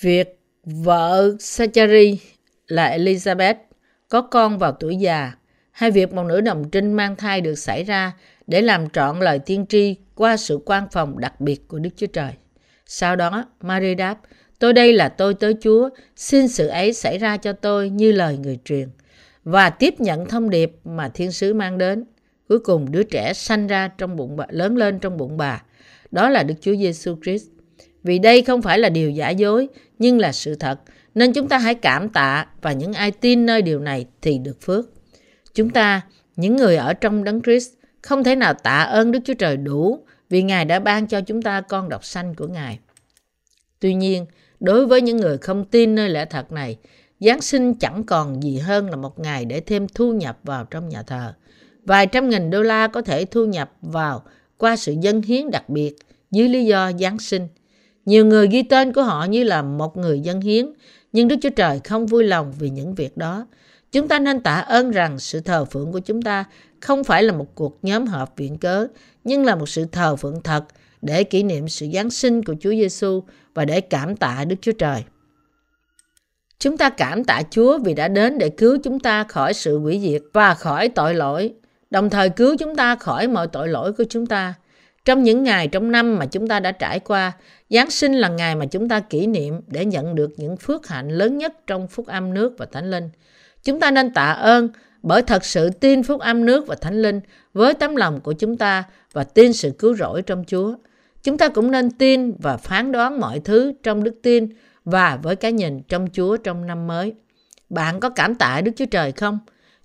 Việc 0.00 0.40
vợ 0.64 1.36
Sachari 1.40 2.20
là 2.66 2.98
Elizabeth 2.98 3.54
có 4.12 4.22
con 4.22 4.58
vào 4.58 4.72
tuổi 4.72 4.96
già 4.96 5.32
hay 5.70 5.90
việc 5.90 6.12
một 6.12 6.22
nữ 6.22 6.40
đồng 6.40 6.70
trinh 6.70 6.92
mang 6.92 7.16
thai 7.16 7.40
được 7.40 7.54
xảy 7.54 7.84
ra 7.84 8.12
để 8.46 8.62
làm 8.62 8.90
trọn 8.90 9.20
lời 9.20 9.38
tiên 9.38 9.66
tri 9.68 9.96
qua 10.14 10.36
sự 10.36 10.60
quan 10.66 10.86
phòng 10.92 11.20
đặc 11.20 11.40
biệt 11.40 11.68
của 11.68 11.78
Đức 11.78 11.90
Chúa 11.96 12.06
Trời. 12.06 12.32
Sau 12.86 13.16
đó, 13.16 13.44
Mary 13.60 13.94
đáp, 13.94 14.18
Tôi 14.58 14.72
đây 14.72 14.92
là 14.92 15.08
tôi 15.08 15.34
tới 15.34 15.54
Chúa, 15.60 15.88
xin 16.16 16.48
sự 16.48 16.66
ấy 16.66 16.92
xảy 16.92 17.18
ra 17.18 17.36
cho 17.36 17.52
tôi 17.52 17.90
như 17.90 18.12
lời 18.12 18.38
người 18.38 18.58
truyền. 18.64 18.88
Và 19.44 19.70
tiếp 19.70 20.00
nhận 20.00 20.26
thông 20.26 20.50
điệp 20.50 20.72
mà 20.84 21.08
thiên 21.08 21.32
sứ 21.32 21.54
mang 21.54 21.78
đến. 21.78 22.04
Cuối 22.48 22.58
cùng 22.58 22.92
đứa 22.92 23.02
trẻ 23.02 23.32
sanh 23.32 23.66
ra 23.66 23.88
trong 23.98 24.16
bụng 24.16 24.36
bà, 24.36 24.46
lớn 24.48 24.76
lên 24.76 24.98
trong 24.98 25.16
bụng 25.16 25.36
bà. 25.36 25.62
Đó 26.10 26.28
là 26.28 26.42
Đức 26.42 26.54
Chúa 26.60 26.76
Giêsu 26.76 27.16
Christ. 27.22 27.46
Vì 28.02 28.18
đây 28.18 28.42
không 28.42 28.62
phải 28.62 28.78
là 28.78 28.88
điều 28.88 29.10
giả 29.10 29.30
dối, 29.30 29.68
nhưng 29.98 30.18
là 30.18 30.32
sự 30.32 30.54
thật. 30.54 30.78
Nên 31.14 31.32
chúng 31.32 31.48
ta 31.48 31.58
hãy 31.58 31.74
cảm 31.74 32.08
tạ 32.08 32.46
và 32.62 32.72
những 32.72 32.92
ai 32.92 33.10
tin 33.10 33.46
nơi 33.46 33.62
điều 33.62 33.80
này 33.80 34.06
thì 34.22 34.38
được 34.38 34.60
phước. 34.60 34.86
Chúng 35.54 35.70
ta, 35.70 36.00
những 36.36 36.56
người 36.56 36.76
ở 36.76 36.94
trong 36.94 37.24
Đấng 37.24 37.42
Christ, 37.42 37.68
không 38.02 38.24
thể 38.24 38.36
nào 38.36 38.54
tạ 38.54 38.78
ơn 38.78 39.12
Đức 39.12 39.18
Chúa 39.24 39.34
Trời 39.34 39.56
đủ 39.56 40.04
vì 40.28 40.42
Ngài 40.42 40.64
đã 40.64 40.78
ban 40.78 41.06
cho 41.06 41.20
chúng 41.20 41.42
ta 41.42 41.60
con 41.60 41.88
độc 41.88 42.04
sanh 42.04 42.34
của 42.34 42.46
Ngài. 42.46 42.78
Tuy 43.80 43.94
nhiên, 43.94 44.26
đối 44.60 44.86
với 44.86 45.02
những 45.02 45.16
người 45.16 45.38
không 45.38 45.64
tin 45.64 45.94
nơi 45.94 46.08
lẽ 46.08 46.24
thật 46.24 46.52
này, 46.52 46.76
Giáng 47.20 47.40
sinh 47.40 47.74
chẳng 47.74 48.04
còn 48.04 48.42
gì 48.42 48.58
hơn 48.58 48.90
là 48.90 48.96
một 48.96 49.18
ngày 49.18 49.44
để 49.44 49.60
thêm 49.60 49.88
thu 49.88 50.12
nhập 50.12 50.38
vào 50.42 50.64
trong 50.64 50.88
nhà 50.88 51.02
thờ. 51.02 51.34
Vài 51.84 52.06
trăm 52.06 52.28
nghìn 52.28 52.50
đô 52.50 52.62
la 52.62 52.88
có 52.88 53.02
thể 53.02 53.24
thu 53.24 53.44
nhập 53.44 53.72
vào 53.82 54.22
qua 54.58 54.76
sự 54.76 54.94
dân 55.00 55.22
hiến 55.22 55.50
đặc 55.50 55.68
biệt 55.68 55.94
dưới 56.30 56.48
lý 56.48 56.64
do 56.64 56.92
Giáng 57.00 57.18
sinh. 57.18 57.48
Nhiều 58.04 58.26
người 58.26 58.48
ghi 58.48 58.62
tên 58.62 58.92
của 58.92 59.02
họ 59.02 59.24
như 59.24 59.44
là 59.44 59.62
một 59.62 59.96
người 59.96 60.20
dân 60.20 60.40
hiến, 60.40 60.72
nhưng 61.12 61.28
Đức 61.28 61.36
Chúa 61.42 61.50
Trời 61.50 61.80
không 61.84 62.06
vui 62.06 62.24
lòng 62.24 62.52
vì 62.58 62.70
những 62.70 62.94
việc 62.94 63.16
đó. 63.16 63.46
Chúng 63.92 64.08
ta 64.08 64.18
nên 64.18 64.40
tạ 64.40 64.54
ơn 64.54 64.90
rằng 64.90 65.18
sự 65.18 65.40
thờ 65.40 65.64
phượng 65.64 65.92
của 65.92 66.00
chúng 66.00 66.22
ta 66.22 66.44
không 66.80 67.04
phải 67.04 67.22
là 67.22 67.32
một 67.32 67.54
cuộc 67.54 67.78
nhóm 67.82 68.06
họp 68.06 68.36
viện 68.36 68.58
cớ, 68.58 68.86
nhưng 69.24 69.44
là 69.44 69.54
một 69.54 69.68
sự 69.68 69.84
thờ 69.84 70.16
phượng 70.16 70.42
thật 70.42 70.64
để 71.02 71.24
kỷ 71.24 71.42
niệm 71.42 71.68
sự 71.68 71.86
Giáng 71.94 72.10
sinh 72.10 72.44
của 72.44 72.54
Chúa 72.60 72.70
Giêsu 72.70 73.22
và 73.54 73.64
để 73.64 73.80
cảm 73.80 74.16
tạ 74.16 74.44
Đức 74.44 74.56
Chúa 74.60 74.72
Trời. 74.72 75.04
Chúng 76.58 76.76
ta 76.76 76.90
cảm 76.90 77.24
tạ 77.24 77.42
Chúa 77.50 77.78
vì 77.78 77.94
đã 77.94 78.08
đến 78.08 78.38
để 78.38 78.48
cứu 78.48 78.78
chúng 78.84 79.00
ta 79.00 79.24
khỏi 79.24 79.54
sự 79.54 79.78
hủy 79.78 80.00
diệt 80.02 80.22
và 80.32 80.54
khỏi 80.54 80.88
tội 80.88 81.14
lỗi, 81.14 81.54
đồng 81.90 82.10
thời 82.10 82.30
cứu 82.30 82.56
chúng 82.58 82.76
ta 82.76 82.96
khỏi 82.96 83.28
mọi 83.28 83.46
tội 83.46 83.68
lỗi 83.68 83.92
của 83.92 84.04
chúng 84.08 84.26
ta. 84.26 84.54
Trong 85.04 85.22
những 85.22 85.42
ngày 85.42 85.68
trong 85.68 85.92
năm 85.92 86.18
mà 86.18 86.26
chúng 86.26 86.48
ta 86.48 86.60
đã 86.60 86.72
trải 86.72 87.00
qua, 87.00 87.32
Giáng 87.72 87.90
sinh 87.90 88.12
là 88.14 88.28
ngày 88.28 88.54
mà 88.56 88.66
chúng 88.66 88.88
ta 88.88 89.00
kỷ 89.00 89.26
niệm 89.26 89.60
để 89.66 89.84
nhận 89.84 90.14
được 90.14 90.30
những 90.36 90.56
phước 90.56 90.88
hạnh 90.88 91.08
lớn 91.08 91.38
nhất 91.38 91.66
trong 91.66 91.88
phúc 91.88 92.06
âm 92.06 92.34
nước 92.34 92.54
và 92.58 92.66
thánh 92.72 92.90
linh. 92.90 93.10
Chúng 93.64 93.80
ta 93.80 93.90
nên 93.90 94.14
tạ 94.14 94.32
ơn 94.32 94.68
bởi 95.02 95.22
thật 95.22 95.44
sự 95.44 95.70
tin 95.70 96.02
phúc 96.02 96.20
âm 96.20 96.44
nước 96.44 96.66
và 96.66 96.74
thánh 96.74 97.02
linh 97.02 97.20
với 97.54 97.74
tấm 97.74 97.96
lòng 97.96 98.20
của 98.20 98.32
chúng 98.32 98.56
ta 98.56 98.84
và 99.12 99.24
tin 99.24 99.52
sự 99.52 99.70
cứu 99.78 99.94
rỗi 99.94 100.22
trong 100.22 100.44
Chúa. 100.46 100.74
Chúng 101.22 101.38
ta 101.38 101.48
cũng 101.48 101.70
nên 101.70 101.90
tin 101.90 102.32
và 102.38 102.56
phán 102.56 102.92
đoán 102.92 103.20
mọi 103.20 103.40
thứ 103.40 103.72
trong 103.82 104.04
đức 104.04 104.14
tin 104.22 104.48
và 104.84 105.18
với 105.22 105.36
cái 105.36 105.52
nhìn 105.52 105.82
trong 105.82 106.08
Chúa 106.12 106.36
trong 106.36 106.66
năm 106.66 106.86
mới. 106.86 107.12
Bạn 107.70 108.00
có 108.00 108.08
cảm 108.08 108.34
tạ 108.34 108.60
Đức 108.60 108.72
Chúa 108.76 108.86
Trời 108.86 109.12
không? 109.12 109.38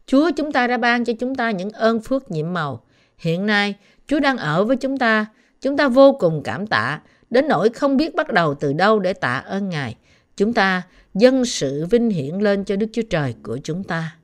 Chúa 0.06 0.32
chúng 0.32 0.52
ta 0.52 0.68
đã 0.68 0.78
ban 0.78 1.06
cho 1.06 1.14
chúng 1.20 1.36
ta 1.36 1.52
những 1.52 1.70
ơn 1.70 2.02
phước 2.02 2.32
nhiệm 2.32 2.54
màu. 2.54 2.84
Hiện 3.18 3.46
nay, 3.46 3.76
Chúa 4.08 4.20
đang 4.20 4.38
ở 4.38 4.64
với 4.64 4.78
chúng 4.78 4.98
ta. 4.98 5.26
Chúng 5.62 5.78
ta 5.78 5.88
vô 5.88 6.14
cùng 6.14 6.42
cảm 6.44 6.68
tạ, 6.68 7.00
đến 7.30 7.48
nỗi 7.48 7.70
không 7.70 7.98
biết 7.98 8.16
bắt 8.16 8.34
đầu 8.34 8.54
từ 8.54 8.74
đâu 8.74 9.00
để 9.00 9.14
tạ 9.14 9.38
ơn 9.38 9.70
Ngài. 9.70 9.96
Chúng 10.38 10.54
ta 10.54 10.82
dâng 11.14 11.46
sự 11.46 11.86
vinh 11.86 12.10
hiển 12.10 12.36
lên 12.36 12.64
cho 12.64 12.76
Đức 12.76 12.88
Chúa 12.94 13.02
Trời 13.10 13.36
của 13.44 13.60
chúng 13.64 13.84
ta. 13.84 14.16